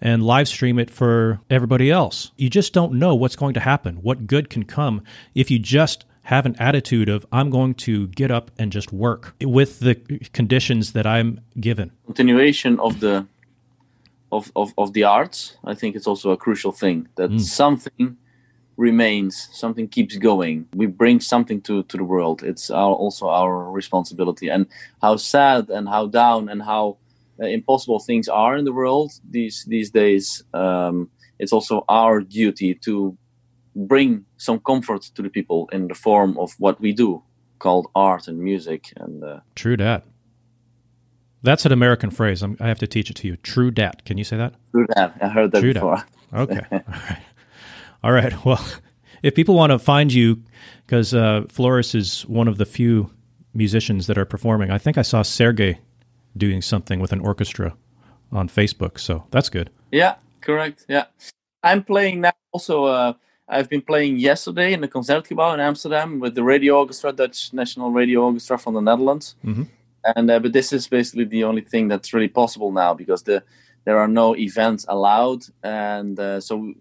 and 0.00 0.22
live 0.22 0.48
stream 0.48 0.78
it 0.78 0.90
for 0.90 1.40
everybody 1.50 1.90
else? 1.90 2.32
You 2.36 2.48
just 2.48 2.72
don't 2.72 2.94
know 2.94 3.14
what's 3.14 3.36
going 3.36 3.54
to 3.54 3.60
happen, 3.60 3.96
what 3.96 4.26
good 4.26 4.48
can 4.48 4.64
come 4.64 5.02
if 5.34 5.50
you 5.50 5.58
just 5.58 6.06
have 6.22 6.46
an 6.46 6.56
attitude 6.58 7.10
of, 7.10 7.26
I'm 7.32 7.50
going 7.50 7.74
to 7.74 8.06
get 8.08 8.30
up 8.30 8.50
and 8.58 8.72
just 8.72 8.92
work 8.92 9.34
with 9.42 9.80
the 9.80 9.94
conditions 10.32 10.92
that 10.92 11.06
I'm 11.06 11.40
given. 11.60 11.92
Continuation 12.06 12.80
of 12.80 13.00
the 13.00 13.26
of, 14.32 14.50
of, 14.56 14.74
of 14.76 14.94
the 14.94 15.04
arts, 15.04 15.56
I 15.64 15.74
think 15.74 15.94
it's 15.94 16.08
also 16.08 16.30
a 16.30 16.36
crucial 16.36 16.72
thing 16.72 17.08
that 17.14 17.30
mm. 17.30 17.40
something 17.40 18.16
remains, 18.76 19.48
something 19.52 19.88
keeps 19.88 20.16
going. 20.16 20.66
We 20.74 20.86
bring 20.86 21.20
something 21.20 21.60
to, 21.62 21.82
to 21.84 21.96
the 21.96 22.04
world. 22.04 22.42
It's 22.42 22.70
our, 22.70 22.92
also 22.92 23.28
our 23.28 23.70
responsibility. 23.70 24.48
And 24.48 24.66
how 25.00 25.16
sad 25.16 25.70
and 25.70 25.88
how 25.88 26.06
down 26.06 26.48
and 26.48 26.62
how 26.62 26.98
uh, 27.40 27.46
impossible 27.46 28.00
things 28.00 28.28
are 28.28 28.56
in 28.56 28.64
the 28.64 28.72
world 28.72 29.12
these 29.28 29.64
these 29.66 29.90
days, 29.90 30.44
um, 30.54 31.10
it's 31.38 31.52
also 31.52 31.84
our 31.88 32.20
duty 32.20 32.74
to 32.74 33.16
bring 33.74 34.24
some 34.36 34.60
comfort 34.60 35.02
to 35.14 35.22
the 35.22 35.28
people 35.28 35.68
in 35.72 35.88
the 35.88 35.94
form 35.94 36.38
of 36.38 36.54
what 36.58 36.80
we 36.80 36.92
do, 36.92 37.22
called 37.58 37.88
art 37.94 38.28
and 38.28 38.38
music. 38.38 38.92
And 38.96 39.24
uh, 39.24 39.40
True 39.56 39.76
dat. 39.76 40.04
That's 41.42 41.66
an 41.66 41.72
American 41.72 42.10
phrase. 42.10 42.42
I'm, 42.42 42.56
I 42.60 42.68
have 42.68 42.78
to 42.78 42.86
teach 42.86 43.10
it 43.10 43.16
to 43.16 43.26
you. 43.26 43.36
True 43.36 43.70
dat. 43.70 44.04
Can 44.04 44.16
you 44.16 44.24
say 44.24 44.36
that? 44.36 44.54
true 44.70 44.86
that 44.94 45.14
I 45.20 45.28
heard 45.28 45.52
that 45.52 45.60
True 45.60 45.74
before. 45.74 46.04
Okay. 46.32 46.60
All 46.72 46.80
right. 46.86 47.18
All 48.04 48.12
right. 48.12 48.34
Well, 48.44 48.62
if 49.22 49.34
people 49.34 49.54
want 49.54 49.72
to 49.72 49.78
find 49.78 50.12
you, 50.12 50.42
because 50.86 51.14
uh, 51.14 51.44
Floris 51.48 51.94
is 51.94 52.26
one 52.26 52.46
of 52.46 52.58
the 52.58 52.66
few 52.66 53.10
musicians 53.54 54.06
that 54.06 54.18
are 54.18 54.26
performing. 54.26 54.70
I 54.70 54.76
think 54.76 54.98
I 54.98 55.02
saw 55.02 55.22
Sergey 55.22 55.78
doing 56.36 56.60
something 56.60 57.00
with 57.00 57.12
an 57.12 57.20
orchestra 57.20 57.74
on 58.30 58.48
Facebook, 58.48 59.00
so 59.00 59.24
that's 59.30 59.48
good. 59.48 59.70
Yeah, 59.92 60.16
correct. 60.42 60.84
Yeah, 60.88 61.06
I'm 61.62 61.82
playing 61.82 62.20
now. 62.20 62.32
Also, 62.52 62.84
uh, 62.84 63.14
I've 63.48 63.70
been 63.70 63.80
playing 63.80 64.18
yesterday 64.18 64.74
in 64.74 64.82
the 64.82 64.88
Concertgebouw 64.88 65.54
in 65.54 65.60
Amsterdam 65.60 66.20
with 66.20 66.34
the 66.34 66.42
Radio 66.42 66.78
Orchestra, 66.80 67.12
Dutch 67.12 67.52
National 67.54 67.90
Radio 67.90 68.24
Orchestra 68.24 68.58
from 68.58 68.74
the 68.74 68.82
Netherlands. 68.82 69.36
Mhm. 69.42 69.68
And 70.16 70.30
uh, 70.30 70.38
but 70.38 70.52
this 70.52 70.72
is 70.74 70.86
basically 70.86 71.24
the 71.24 71.44
only 71.44 71.62
thing 71.62 71.88
that's 71.88 72.12
really 72.12 72.28
possible 72.28 72.70
now 72.72 72.92
because 72.92 73.22
the 73.22 73.42
there 73.86 73.98
are 73.98 74.08
no 74.08 74.36
events 74.36 74.84
allowed, 74.88 75.44
and 75.62 76.20
uh, 76.20 76.40
so. 76.40 76.74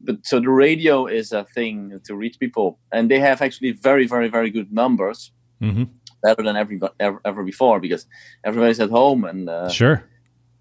But 0.00 0.26
so 0.26 0.40
the 0.40 0.50
radio 0.50 1.06
is 1.06 1.32
a 1.32 1.44
thing 1.44 2.00
to 2.04 2.14
reach 2.14 2.38
people, 2.38 2.78
and 2.92 3.10
they 3.10 3.20
have 3.20 3.42
actually 3.42 3.72
very, 3.72 4.06
very, 4.06 4.28
very 4.28 4.50
good 4.50 4.72
numbers, 4.72 5.32
hmm 5.60 5.84
better 6.22 6.42
than 6.42 6.56
every 6.56 6.78
ever, 6.98 7.18
ever 7.24 7.42
before 7.42 7.80
because 7.80 8.06
everybody's 8.44 8.78
at 8.80 8.90
home 8.90 9.24
and 9.24 9.48
uh, 9.48 9.68
Sure. 9.70 10.04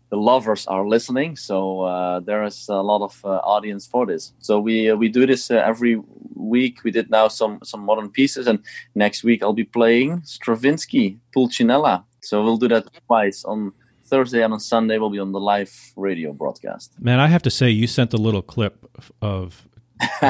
the 0.10 0.15
lovers 0.17 0.65
are 0.67 0.88
listening 0.88 1.36
so 1.36 1.82
uh, 1.82 2.19
there 2.21 2.43
is 2.45 2.67
a 2.69 2.82
lot 2.82 3.02
of 3.02 3.19
uh, 3.25 3.39
audience 3.43 3.86
for 3.86 4.06
this. 4.06 4.34
So 4.39 4.60
we 4.60 4.89
uh, 4.89 4.95
we 4.95 5.10
do 5.10 5.25
this 5.25 5.52
uh, 5.52 5.56
every 5.56 6.02
week. 6.34 6.84
We 6.86 6.91
did 6.91 7.10
now 7.10 7.28
some 7.28 7.60
some 7.63 7.84
modern 7.84 8.10
pieces 8.10 8.47
and 8.47 8.60
next 8.95 9.23
week 9.23 9.43
i'll 9.43 9.54
be 9.54 9.65
playing 9.65 10.21
stravinsky 10.23 11.17
pulcinella. 11.36 12.04
So 12.21 12.41
we'll 12.43 12.58
do 12.58 12.69
that 12.69 12.86
twice 13.08 13.43
on 13.45 13.73
thursday 14.10 14.41
and 14.43 14.54
on 14.54 14.60
sunday 14.60 14.98
we'll 14.98 15.10
be 15.10 15.19
on 15.19 15.32
the 15.32 15.39
live 15.39 15.72
radio 15.95 16.34
broadcast 16.34 16.93
Man, 17.00 17.19
I 17.19 17.28
have 17.28 17.43
to 17.43 17.50
say, 17.50 17.69
you 17.69 17.88
sent 17.88 18.13
a 18.13 18.17
little 18.17 18.41
clip 18.41 18.76
of 19.22 19.67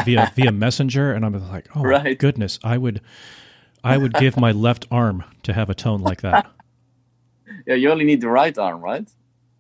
via 0.06 0.32
via 0.36 0.52
Messenger, 0.52 1.13
and 1.13 1.26
I'm 1.26 1.34
like, 1.52 1.68
oh 1.76 1.84
my 1.84 2.13
goodness, 2.13 2.60
I 2.63 2.78
would, 2.78 3.02
I 3.84 3.98
would 3.98 4.13
give 4.13 4.36
my 4.38 4.52
left 4.52 4.86
arm 4.92 5.24
to 5.44 5.54
have 5.54 5.70
a 5.70 5.76
tone 5.76 6.02
like 6.02 6.22
that. 6.22 6.46
yeah 7.68 7.76
you 7.76 7.89
only 7.92 8.06
need 8.06 8.22
the 8.22 8.30
right 8.30 8.58
arm 8.58 8.80
right 8.82 9.08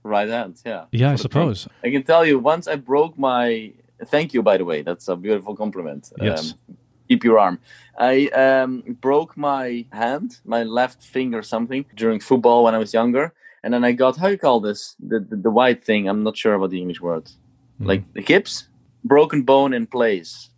right 0.03 0.29
hand 0.29 0.53
yeah 0.65 0.85
Yeah, 0.91 1.11
I 1.11 1.15
suppose. 1.15 1.67
i 1.83 1.89
can 1.89 2.03
tell 2.03 2.23
you 2.25 2.39
once 2.39 2.67
i 2.67 2.75
broke 2.75 3.17
my 3.17 3.73
thank 4.05 4.33
you 4.33 4.41
by 4.41 4.57
the 4.57 4.65
way 4.65 4.81
that's 4.83 5.07
a 5.09 5.15
beautiful 5.15 5.55
compliment 5.55 6.11
Yes. 6.21 6.53
um, 6.53 6.77
keep 7.09 7.23
your 7.23 7.39
arm. 7.39 7.57
I 7.97 8.27
um, 8.45 8.83
broke 9.01 9.35
my 9.35 9.83
hand, 9.91 10.37
my 10.45 10.61
left 10.63 11.01
finger, 11.03 11.41
something 11.41 11.83
during 11.95 12.19
football 12.19 12.63
when 12.63 12.75
I 12.75 12.77
was 12.77 12.93
younger, 12.93 13.33
and 13.63 13.73
then 13.73 13.83
I 13.83 13.91
got 13.93 14.17
how 14.17 14.27
you 14.27 14.37
call 14.37 14.59
this 14.59 14.95
the 14.99 15.19
the, 15.19 15.35
the 15.35 15.51
white 15.51 15.83
thing. 15.83 16.07
I'm 16.09 16.23
not 16.23 16.37
sure 16.37 16.53
about 16.53 16.69
the 16.71 16.79
English 16.81 17.01
word, 17.01 17.29
Hmm. 17.77 17.87
like 17.87 18.03
the 18.13 18.21
hips, 18.21 18.67
broken 19.03 19.43
bone 19.43 19.73
in 19.73 19.85
place. 19.87 20.49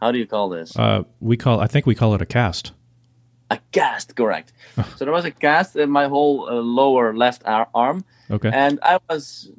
How 0.00 0.12
do 0.12 0.18
you 0.18 0.26
call 0.26 0.48
this? 0.48 0.76
Uh, 0.76 1.02
we 1.20 1.36
call, 1.36 1.60
I 1.60 1.66
think 1.66 1.84
we 1.86 1.94
call 1.94 2.14
it 2.14 2.22
a 2.22 2.26
cast. 2.26 2.72
a 3.50 3.58
cast, 3.72 4.14
correct. 4.16 4.52
so 4.96 5.04
there 5.04 5.12
was 5.12 5.24
a 5.26 5.30
cast 5.30 5.76
in 5.76 5.90
my 5.90 6.06
whole 6.08 6.48
uh, 6.48 6.54
lower 6.80 7.14
left 7.14 7.42
ar- 7.44 7.68
arm, 7.74 8.04
Okay. 8.30 8.50
and 8.52 8.78
I 8.82 8.98
was 9.10 9.50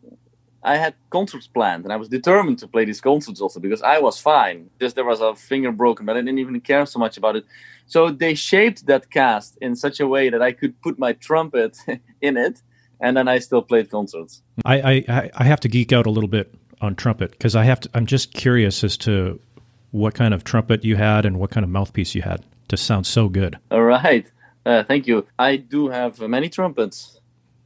I 0.63 0.77
had 0.77 0.93
concerts 1.09 1.47
planned, 1.47 1.83
and 1.85 1.93
I 1.93 1.97
was 1.97 2.07
determined 2.09 2.59
to 2.59 2.67
play 2.67 2.85
these 2.85 3.01
concerts 3.01 3.41
also 3.41 3.59
because 3.59 3.81
I 3.81 3.99
was 3.99 4.19
fine. 4.19 4.69
Just 4.79 4.95
there 4.95 5.05
was 5.13 5.19
a 5.21 5.35
finger 5.35 5.71
broken, 5.71 6.05
but 6.05 6.15
I 6.17 6.21
didn't 6.21 6.39
even 6.39 6.61
care 6.61 6.85
so 6.85 6.99
much 6.99 7.17
about 7.17 7.35
it. 7.35 7.45
So 7.85 7.99
they 8.11 8.35
shaped 8.35 8.85
that 8.85 9.09
cast 9.09 9.57
in 9.61 9.75
such 9.75 9.99
a 9.99 10.07
way 10.07 10.29
that 10.29 10.41
I 10.41 10.51
could 10.59 10.73
put 10.81 10.97
my 10.99 11.13
trumpet 11.13 11.77
in 12.21 12.37
it, 12.37 12.61
and 13.01 13.17
then 13.17 13.27
I 13.27 13.39
still 13.39 13.61
played 13.61 13.89
concerts. 13.89 14.41
I 14.65 15.03
I, 15.09 15.31
I 15.35 15.43
have 15.43 15.59
to 15.61 15.67
geek 15.69 15.91
out 15.91 16.05
a 16.05 16.09
little 16.11 16.29
bit 16.29 16.53
on 16.81 16.95
trumpet 16.95 17.31
because 17.31 17.55
I 17.55 17.63
have 17.63 17.79
to. 17.81 17.89
I'm 17.93 18.05
just 18.05 18.33
curious 18.33 18.83
as 18.83 18.97
to 18.97 19.39
what 19.91 20.13
kind 20.13 20.33
of 20.33 20.43
trumpet 20.43 20.85
you 20.85 20.95
had 20.95 21.25
and 21.25 21.39
what 21.39 21.49
kind 21.51 21.63
of 21.63 21.69
mouthpiece 21.69 22.15
you 22.15 22.21
had 22.21 22.43
to 22.69 22.77
sound 22.77 23.05
so 23.05 23.27
good. 23.27 23.57
All 23.69 23.83
right, 23.83 24.25
uh, 24.65 24.83
thank 24.83 25.07
you. 25.07 25.25
I 25.37 25.57
do 25.57 25.89
have 25.89 26.19
many 26.19 26.47
trumpets 26.49 27.19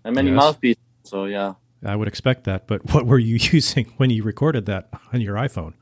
and 0.03 0.15
many 0.15 0.31
Yes. 0.31 0.37
mouthpieces. 0.37 0.81
So 1.03 1.25
yeah. 1.25 1.53
I 1.85 1.95
would 1.95 2.07
expect 2.07 2.45
that, 2.45 2.65
but 2.65 2.83
what 2.93 3.05
were 3.05 3.19
you 3.19 3.35
using 3.51 3.93
when 3.97 4.09
you 4.09 4.23
recorded 4.23 4.65
that 4.65 4.89
on 5.13 5.21
your 5.21 5.35
iPhone? 5.35 5.73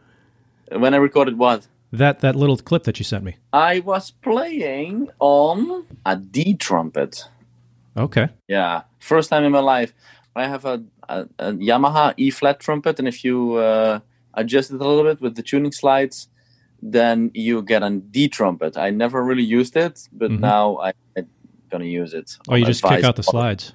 When 0.72 0.94
I 0.94 0.98
recorded 0.98 1.38
what? 1.38 1.68
That 1.92 2.22
that 2.22 2.36
little 2.36 2.58
clip 2.58 2.84
that 2.84 2.98
you 3.00 3.06
sent 3.06 3.24
me. 3.24 3.36
I 3.54 3.80
was 3.80 4.10
playing 4.12 5.10
on 5.20 5.86
a 6.06 6.16
D 6.18 6.56
trumpet. 6.56 7.24
Okay. 7.96 8.30
Yeah, 8.48 8.84
first 9.00 9.30
time 9.30 9.44
in 9.44 9.52
my 9.52 9.60
life. 9.60 9.94
I 10.36 10.48
have 10.48 10.66
a, 10.66 10.84
a, 11.10 11.28
a 11.38 11.52
Yamaha 11.54 12.14
E 12.18 12.32
flat 12.32 12.60
trumpet, 12.60 12.98
and 13.00 13.08
if 13.08 13.24
you 13.24 13.56
uh, 13.56 14.00
adjust 14.34 14.72
it 14.72 14.82
a 14.82 14.88
little 14.88 15.04
bit 15.04 15.22
with 15.22 15.36
the 15.36 15.44
tuning 15.44 15.72
slides, 15.72 16.28
then 16.82 17.30
you 17.34 17.62
get 17.62 17.84
a 17.84 17.90
D 17.92 18.28
trumpet. 18.28 18.76
I 18.78 18.90
never 18.90 19.24
really 19.24 19.44
used 19.44 19.78
it, 19.78 20.08
but 20.12 20.32
Mhm. 20.32 20.40
now 20.40 20.78
I, 20.78 20.94
I'm 21.16 21.28
gonna 21.72 21.86
use 21.86 22.14
it. 22.14 22.36
Oh, 22.50 22.56
you 22.56 22.66
just 22.66 22.84
kick 22.84 23.04
out 23.04 23.16
the 23.16 23.24
slides. 23.24 23.74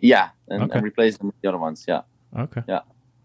Yeah, 0.00 0.30
and, 0.48 0.64
Okay. 0.64 0.78
and 0.78 0.84
replace 0.84 1.16
them 1.18 1.28
with 1.28 1.40
the 1.40 1.48
other 1.48 1.58
ones. 1.58 1.84
Yeah. 1.88 2.02
Okay. 2.36 2.62
Yeah. 2.68 2.80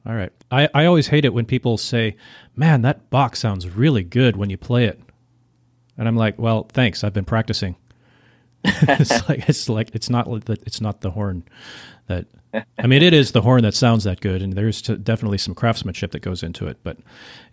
All 0.05 0.15
right. 0.15 0.31
I, 0.49 0.69
I 0.73 0.85
always 0.85 1.07
hate 1.07 1.25
it 1.25 1.33
when 1.33 1.45
people 1.45 1.77
say, 1.77 2.15
man, 2.55 2.81
that 2.83 3.09
box 3.09 3.39
sounds 3.39 3.69
really 3.69 4.03
good 4.03 4.35
when 4.35 4.49
you 4.49 4.57
play 4.57 4.85
it. 4.85 4.99
And 5.97 6.07
I'm 6.07 6.15
like, 6.15 6.39
well, 6.39 6.67
thanks. 6.71 7.03
I've 7.03 7.13
been 7.13 7.25
practicing. 7.25 7.75
it's 8.65 9.27
like 9.27 9.49
it's 9.49 9.69
like 9.69 9.89
it's 9.93 10.09
not 10.09 10.29
li- 10.29 10.41
it's 10.65 10.81
not 10.81 11.01
the 11.01 11.11
horn 11.11 11.43
that 12.07 12.25
I 12.77 12.87
mean 12.87 13.01
it 13.01 13.13
is 13.13 13.31
the 13.31 13.41
horn 13.41 13.63
that 13.63 13.73
sounds 13.73 14.03
that 14.03 14.21
good 14.21 14.41
and 14.41 14.53
there's 14.53 14.81
t- 14.81 14.95
definitely 14.95 15.37
some 15.37 15.55
craftsmanship 15.55 16.11
that 16.11 16.19
goes 16.19 16.43
into 16.43 16.67
it 16.67 16.77
but 16.83 16.97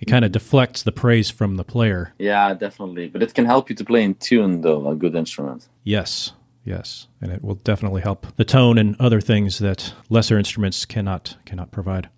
it 0.00 0.06
kind 0.06 0.24
of 0.24 0.30
mm-hmm. 0.30 0.34
deflects 0.34 0.82
the 0.82 0.92
praise 0.92 1.30
from 1.30 1.56
the 1.56 1.64
player. 1.64 2.12
Yeah, 2.18 2.54
definitely. 2.54 3.08
But 3.08 3.22
it 3.22 3.34
can 3.34 3.44
help 3.44 3.70
you 3.70 3.76
to 3.76 3.84
play 3.84 4.02
in 4.02 4.14
tune, 4.14 4.60
though, 4.60 4.88
a 4.88 4.94
good 4.94 5.14
instrument. 5.14 5.68
Yes. 5.84 6.32
Yes. 6.64 7.06
And 7.20 7.32
it 7.32 7.42
will 7.42 7.54
definitely 7.54 8.02
help 8.02 8.26
the 8.36 8.44
tone 8.44 8.78
and 8.78 8.94
other 9.00 9.20
things 9.20 9.58
that 9.58 9.94
lesser 10.10 10.38
instruments 10.38 10.84
cannot 10.84 11.36
cannot 11.44 11.70
provide. 11.70 12.08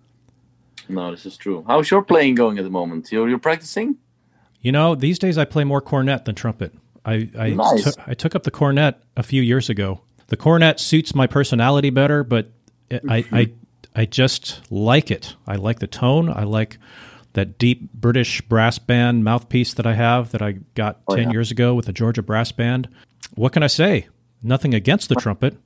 No, 0.89 1.11
this 1.11 1.25
is 1.25 1.37
true. 1.37 1.63
How's 1.67 1.89
your 1.89 2.01
playing 2.03 2.35
going 2.35 2.57
at 2.57 2.63
the 2.63 2.69
moment? 2.69 3.11
You're, 3.11 3.29
you're 3.29 3.39
practicing? 3.39 3.97
You 4.61 4.71
know, 4.71 4.93
these 4.93 5.19
days 5.19 5.37
I 5.37 5.45
play 5.45 5.63
more 5.63 5.79
cornet 5.79 6.25
than 6.25 6.35
trumpet. 6.35 6.73
I 7.05 7.29
I, 7.37 7.49
Nice. 7.51 7.95
took- 7.95 8.17
took 8.17 8.35
up 8.35 8.43
the 8.43 8.51
cornet 8.51 8.95
a 9.17 9.23
few 9.23 9.41
years 9.41 9.69
ago. 9.69 10.01
The 10.27 10.37
cornet 10.37 10.79
suits 10.79 11.13
my 11.15 11.27
personality 11.27 11.89
better, 11.89 12.23
but 12.23 12.51
I, 13.09 13.25
I 13.31 13.51
I 13.95 14.05
just 14.05 14.61
like 14.71 15.11
it. 15.11 15.35
I 15.47 15.55
like 15.55 15.79
the 15.79 15.87
tone. 15.87 16.29
I 16.29 16.43
like 16.43 16.77
that 17.33 17.57
deep 17.57 17.91
British 17.93 18.41
brass 18.41 18.77
band 18.79 19.23
mouthpiece 19.23 19.73
that 19.73 19.85
I 19.85 19.93
have 19.93 20.31
that 20.31 20.41
I 20.41 20.53
got 20.75 21.01
Oh, 21.07 21.15
ten 21.15 21.25
yeah. 21.27 21.31
years 21.33 21.51
ago 21.51 21.73
with 21.73 21.85
the 21.85 21.93
Georgia 21.93 22.21
Brass 22.21 22.51
Band. 22.51 22.87
What 23.35 23.51
can 23.53 23.63
I 23.63 23.67
say? 23.67 24.07
Nothing 24.43 24.73
against 24.73 25.09
the 25.09 25.15
trumpet, 25.15 25.57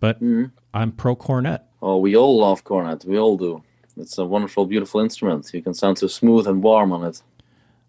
but 0.00 0.16
Mm-hmm. 0.22 0.44
I'm 0.74 0.92
pro 0.92 1.14
cornet. 1.16 1.62
Oh, 1.82 1.98
we 1.98 2.16
all 2.16 2.38
love 2.38 2.64
cornet. 2.64 3.04
We 3.04 3.18
all 3.18 3.36
do. 3.36 3.62
It's 3.98 4.18
a 4.18 4.24
wonderful, 4.24 4.66
beautiful 4.66 5.00
instrument. 5.00 5.50
You 5.54 5.62
can 5.62 5.72
sound 5.74 5.98
so 5.98 6.06
smooth 6.06 6.46
and 6.46 6.62
warm 6.62 6.92
on 6.92 7.04
it. 7.04 7.22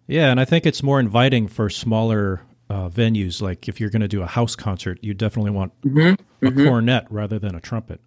Yeah, 0.06 0.30
and 0.30 0.40
I 0.40 0.44
think 0.46 0.64
it's 0.64 0.82
more 0.82 1.00
inviting 1.00 1.48
for 1.48 1.68
smaller 1.68 2.40
uh, 2.70 2.88
venues. 2.88 3.40
Like 3.40 3.68
if 3.68 3.80
you're 3.80 3.90
going 3.90 4.02
to 4.02 4.08
do 4.08 4.22
a 4.22 4.26
house 4.26 4.56
concert, 4.56 4.98
you 5.02 5.14
definitely 5.14 5.50
want 5.50 5.72
a 5.84 6.50
cornet 6.50 7.06
rather 7.10 7.38
than 7.38 7.54
a 7.54 7.60
trumpet. 7.60 8.00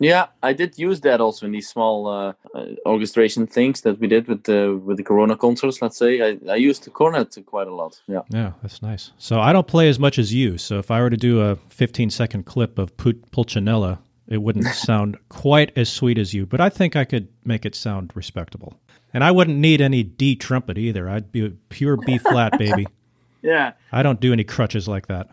Yeah, 0.00 0.26
I 0.42 0.52
did 0.52 0.76
use 0.76 1.00
that 1.02 1.20
also 1.20 1.46
in 1.46 1.52
these 1.52 1.68
small 1.68 2.08
uh, 2.08 2.32
uh, 2.54 2.66
orchestration 2.84 3.46
things 3.46 3.82
that 3.82 4.00
we 4.00 4.08
did 4.08 4.26
with 4.26 4.42
the 4.42 4.80
with 4.84 4.96
the 4.96 5.04
Corona 5.04 5.36
concerts. 5.36 5.80
Let's 5.80 5.96
say 5.96 6.20
I, 6.20 6.52
I 6.52 6.56
used 6.56 6.84
the 6.84 6.90
cornet 6.90 7.36
quite 7.46 7.68
a 7.68 7.74
lot. 7.74 8.00
Yeah. 8.08 8.22
Yeah, 8.28 8.52
that's 8.60 8.82
nice. 8.82 9.12
So 9.18 9.40
I 9.40 9.52
don't 9.52 9.66
play 9.66 9.88
as 9.88 9.98
much 9.98 10.18
as 10.18 10.34
you. 10.34 10.58
So 10.58 10.78
if 10.78 10.90
I 10.90 11.00
were 11.00 11.10
to 11.10 11.16
do 11.16 11.40
a 11.40 11.56
15 11.68 12.10
second 12.10 12.44
clip 12.44 12.78
of 12.78 12.96
Put- 12.96 13.30
Pulcinella, 13.30 13.98
it 14.26 14.42
wouldn't 14.42 14.66
sound 14.74 15.16
quite 15.28 15.72
as 15.76 15.88
sweet 15.88 16.18
as 16.18 16.34
you, 16.34 16.44
but 16.44 16.60
I 16.60 16.70
think 16.70 16.96
I 16.96 17.04
could 17.04 17.28
make 17.44 17.64
it 17.64 17.74
sound 17.74 18.10
respectable. 18.14 18.74
And 19.12 19.22
I 19.22 19.30
wouldn't 19.30 19.58
need 19.58 19.80
any 19.80 20.02
D 20.02 20.34
trumpet 20.34 20.76
either. 20.76 21.08
I'd 21.08 21.30
be 21.30 21.46
a 21.46 21.50
pure 21.50 21.96
B 21.96 22.18
flat, 22.18 22.58
baby. 22.58 22.86
Yeah, 23.44 23.74
I 23.92 24.02
don't 24.02 24.20
do 24.20 24.32
any 24.32 24.42
crutches 24.42 24.88
like 24.88 25.06
that. 25.08 25.28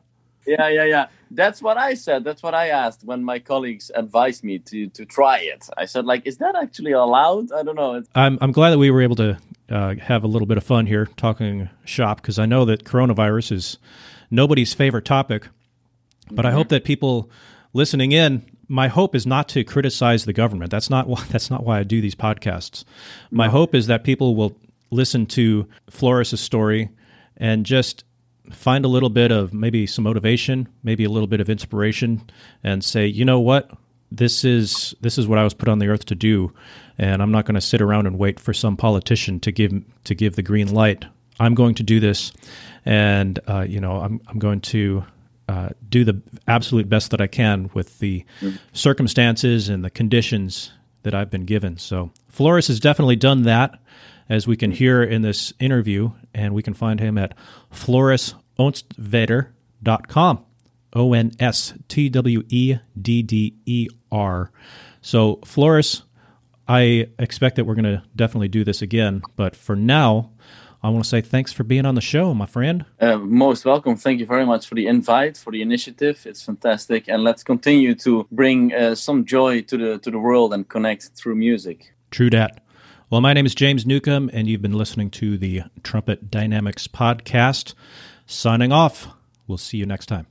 yeah, 0.45 0.67
yeah, 0.67 0.83
yeah. 0.83 1.07
That's 1.31 1.61
what 1.61 1.77
I 1.77 1.93
said. 1.93 2.25
That's 2.25 2.43
what 2.43 2.53
I 2.53 2.67
asked 2.69 3.05
when 3.05 3.23
my 3.23 3.39
colleagues 3.39 3.89
advised 3.95 4.43
me 4.43 4.59
to 4.59 4.87
to 4.89 5.05
try 5.05 5.39
it. 5.39 5.69
I 5.77 5.85
said, 5.85 6.05
like, 6.05 6.27
is 6.27 6.37
that 6.37 6.55
actually 6.55 6.91
allowed? 6.91 7.51
I 7.53 7.63
don't 7.63 7.75
know. 7.75 8.03
I'm, 8.13 8.37
I'm 8.41 8.51
glad 8.51 8.71
that 8.71 8.77
we 8.77 8.91
were 8.91 9.01
able 9.01 9.15
to 9.15 9.37
uh, 9.69 9.95
have 9.95 10.25
a 10.25 10.27
little 10.27 10.45
bit 10.45 10.57
of 10.57 10.63
fun 10.65 10.85
here 10.87 11.05
talking 11.15 11.69
shop 11.85 12.21
because 12.21 12.37
I 12.37 12.45
know 12.45 12.65
that 12.65 12.83
coronavirus 12.83 13.53
is 13.53 13.77
nobody's 14.29 14.73
favorite 14.73 15.05
topic. 15.05 15.47
But 16.29 16.45
I 16.45 16.51
hope 16.51 16.69
that 16.69 16.83
people 16.85 17.29
listening 17.73 18.11
in, 18.13 18.45
my 18.67 18.87
hope 18.87 19.15
is 19.15 19.27
not 19.27 19.49
to 19.49 19.63
criticize 19.65 20.23
the 20.25 20.33
government. 20.33 20.71
That's 20.71 20.89
not 20.89 21.07
why, 21.07 21.23
that's 21.29 21.49
not 21.49 21.63
why 21.63 21.79
I 21.79 21.83
do 21.83 22.01
these 22.01 22.15
podcasts. 22.15 22.83
My 23.31 23.49
hope 23.49 23.75
is 23.75 23.87
that 23.87 24.03
people 24.03 24.35
will 24.35 24.57
listen 24.91 25.25
to 25.25 25.67
Floris's 25.89 26.39
story 26.41 26.89
and 27.41 27.65
just 27.65 28.05
find 28.51 28.85
a 28.85 28.87
little 28.87 29.09
bit 29.09 29.31
of 29.31 29.53
maybe 29.53 29.85
some 29.85 30.03
motivation, 30.03 30.69
maybe 30.83 31.03
a 31.03 31.09
little 31.09 31.27
bit 31.27 31.41
of 31.41 31.49
inspiration, 31.49 32.21
and 32.63 32.83
say, 32.83 33.07
you 33.07 33.25
know 33.25 33.39
what, 33.39 33.71
this 34.11 34.45
is 34.45 34.93
this 35.01 35.17
is 35.17 35.27
what 35.27 35.39
I 35.39 35.43
was 35.43 35.53
put 35.53 35.67
on 35.67 35.79
the 35.79 35.87
earth 35.87 36.05
to 36.05 36.15
do, 36.15 36.53
and 36.97 37.21
I'm 37.21 37.31
not 37.31 37.45
going 37.45 37.55
to 37.55 37.61
sit 37.61 37.81
around 37.81 38.07
and 38.07 38.17
wait 38.17 38.39
for 38.39 38.53
some 38.53 38.77
politician 38.77 39.39
to 39.41 39.51
give 39.51 39.73
to 40.05 40.15
give 40.15 40.35
the 40.35 40.43
green 40.43 40.73
light. 40.73 41.05
I'm 41.39 41.55
going 41.55 41.75
to 41.75 41.83
do 41.83 41.99
this, 41.99 42.31
and 42.85 43.39
uh, 43.47 43.65
you 43.67 43.81
know, 43.81 43.99
I'm 43.99 44.21
I'm 44.27 44.37
going 44.37 44.61
to 44.61 45.05
uh, 45.49 45.69
do 45.89 46.03
the 46.03 46.21
absolute 46.47 46.89
best 46.89 47.11
that 47.11 47.21
I 47.21 47.27
can 47.27 47.69
with 47.73 47.99
the 47.99 48.23
circumstances 48.73 49.69
and 49.69 49.83
the 49.83 49.89
conditions 49.89 50.71
that 51.03 51.15
I've 51.15 51.31
been 51.31 51.45
given. 51.45 51.77
So 51.77 52.11
Floris 52.27 52.67
has 52.67 52.79
definitely 52.79 53.15
done 53.15 53.43
that, 53.43 53.79
as 54.29 54.47
we 54.47 54.55
can 54.57 54.71
hear 54.71 55.03
in 55.03 55.21
this 55.21 55.53
interview, 55.59 56.11
and 56.33 56.53
we 56.53 56.63
can 56.63 56.73
find 56.73 56.99
him 56.99 57.17
at 57.17 57.33
florisonstwedder.com. 57.73 60.45
O 60.93 61.13
N 61.13 61.31
S 61.39 61.73
T 61.87 62.09
W 62.09 62.43
E 62.49 62.75
D 63.01 63.23
D 63.23 63.55
E 63.65 63.87
R. 64.11 64.51
So, 65.01 65.39
Floris, 65.45 66.03
I 66.67 67.07
expect 67.17 67.55
that 67.55 67.65
we're 67.65 67.75
going 67.75 67.85
to 67.85 68.03
definitely 68.15 68.49
do 68.49 68.63
this 68.63 68.81
again. 68.81 69.21
But 69.35 69.55
for 69.55 69.75
now, 69.75 70.31
I 70.83 70.89
want 70.89 71.03
to 71.03 71.09
say 71.09 71.21
thanks 71.21 71.53
for 71.53 71.63
being 71.63 71.85
on 71.85 71.95
the 71.95 72.01
show, 72.01 72.33
my 72.33 72.45
friend. 72.45 72.85
uh, 72.99 73.17
most 73.17 73.65
welcome. 73.65 73.95
Thank 73.95 74.19
you 74.19 74.25
very 74.25 74.45
much 74.45 74.67
for 74.67 74.75
the 74.75 74.87
invite, 74.87 75.37
for 75.37 75.51
the 75.51 75.61
initiative. 75.61 76.23
It's 76.25 76.43
fantastic, 76.43 77.07
and 77.07 77.23
let's 77.23 77.43
continue 77.43 77.95
to 77.95 78.27
bring 78.31 78.73
uh, 78.73 78.95
some 78.95 79.25
joy 79.25 79.61
to 79.61 79.77
the 79.77 79.97
to 79.99 80.11
the 80.11 80.19
world 80.19 80.53
and 80.53 80.67
connect 80.67 81.11
through 81.15 81.35
music. 81.35 81.93
True 82.09 82.29
dat. 82.29 82.60
Well, 83.11 83.19
my 83.19 83.33
name 83.33 83.45
is 83.45 83.53
James 83.53 83.85
Newcomb, 83.85 84.29
and 84.31 84.47
you've 84.47 84.61
been 84.61 84.71
listening 84.71 85.09
to 85.09 85.37
the 85.37 85.63
Trumpet 85.83 86.31
Dynamics 86.31 86.87
podcast. 86.87 87.73
Signing 88.25 88.71
off. 88.71 89.09
We'll 89.47 89.57
see 89.57 89.75
you 89.75 89.85
next 89.85 90.05
time. 90.05 90.27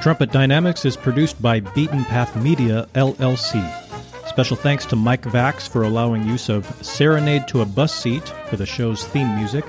Trumpet 0.00 0.32
Dynamics 0.32 0.86
is 0.86 0.96
produced 0.96 1.42
by 1.42 1.60
Beaten 1.60 2.06
Path 2.06 2.34
Media, 2.36 2.88
LLC. 2.94 3.62
Special 4.28 4.56
thanks 4.56 4.86
to 4.86 4.96
Mike 4.96 5.24
Vax 5.24 5.68
for 5.68 5.82
allowing 5.82 6.26
use 6.26 6.48
of 6.48 6.64
Serenade 6.82 7.46
to 7.48 7.60
a 7.60 7.66
Bus 7.66 7.94
Seat 7.94 8.26
for 8.48 8.56
the 8.56 8.64
show's 8.64 9.04
theme 9.04 9.36
music. 9.36 9.66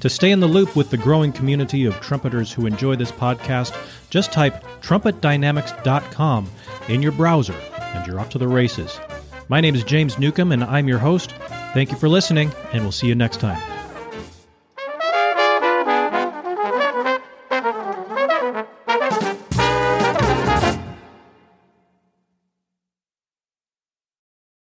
To 0.00 0.08
stay 0.08 0.30
in 0.30 0.38
the 0.40 0.46
loop 0.46 0.76
with 0.76 0.90
the 0.90 0.96
growing 0.96 1.32
community 1.32 1.84
of 1.84 2.00
trumpeters 2.00 2.52
who 2.52 2.66
enjoy 2.66 2.94
this 2.96 3.10
podcast, 3.10 3.76
just 4.10 4.32
type 4.32 4.62
trumpetdynamics.com 4.80 6.50
in 6.88 7.02
your 7.02 7.12
browser 7.12 7.54
and 7.78 8.06
you're 8.06 8.20
off 8.20 8.30
to 8.30 8.38
the 8.38 8.48
races. 8.48 9.00
My 9.48 9.60
name 9.60 9.74
is 9.74 9.82
James 9.82 10.18
Newcomb 10.18 10.52
and 10.52 10.62
I'm 10.62 10.86
your 10.88 10.98
host. 10.98 11.32
Thank 11.74 11.90
you 11.90 11.98
for 11.98 12.08
listening, 12.08 12.52
and 12.72 12.82
we'll 12.82 12.92
see 12.92 13.08
you 13.08 13.14
next 13.14 13.40
time. 13.40 13.77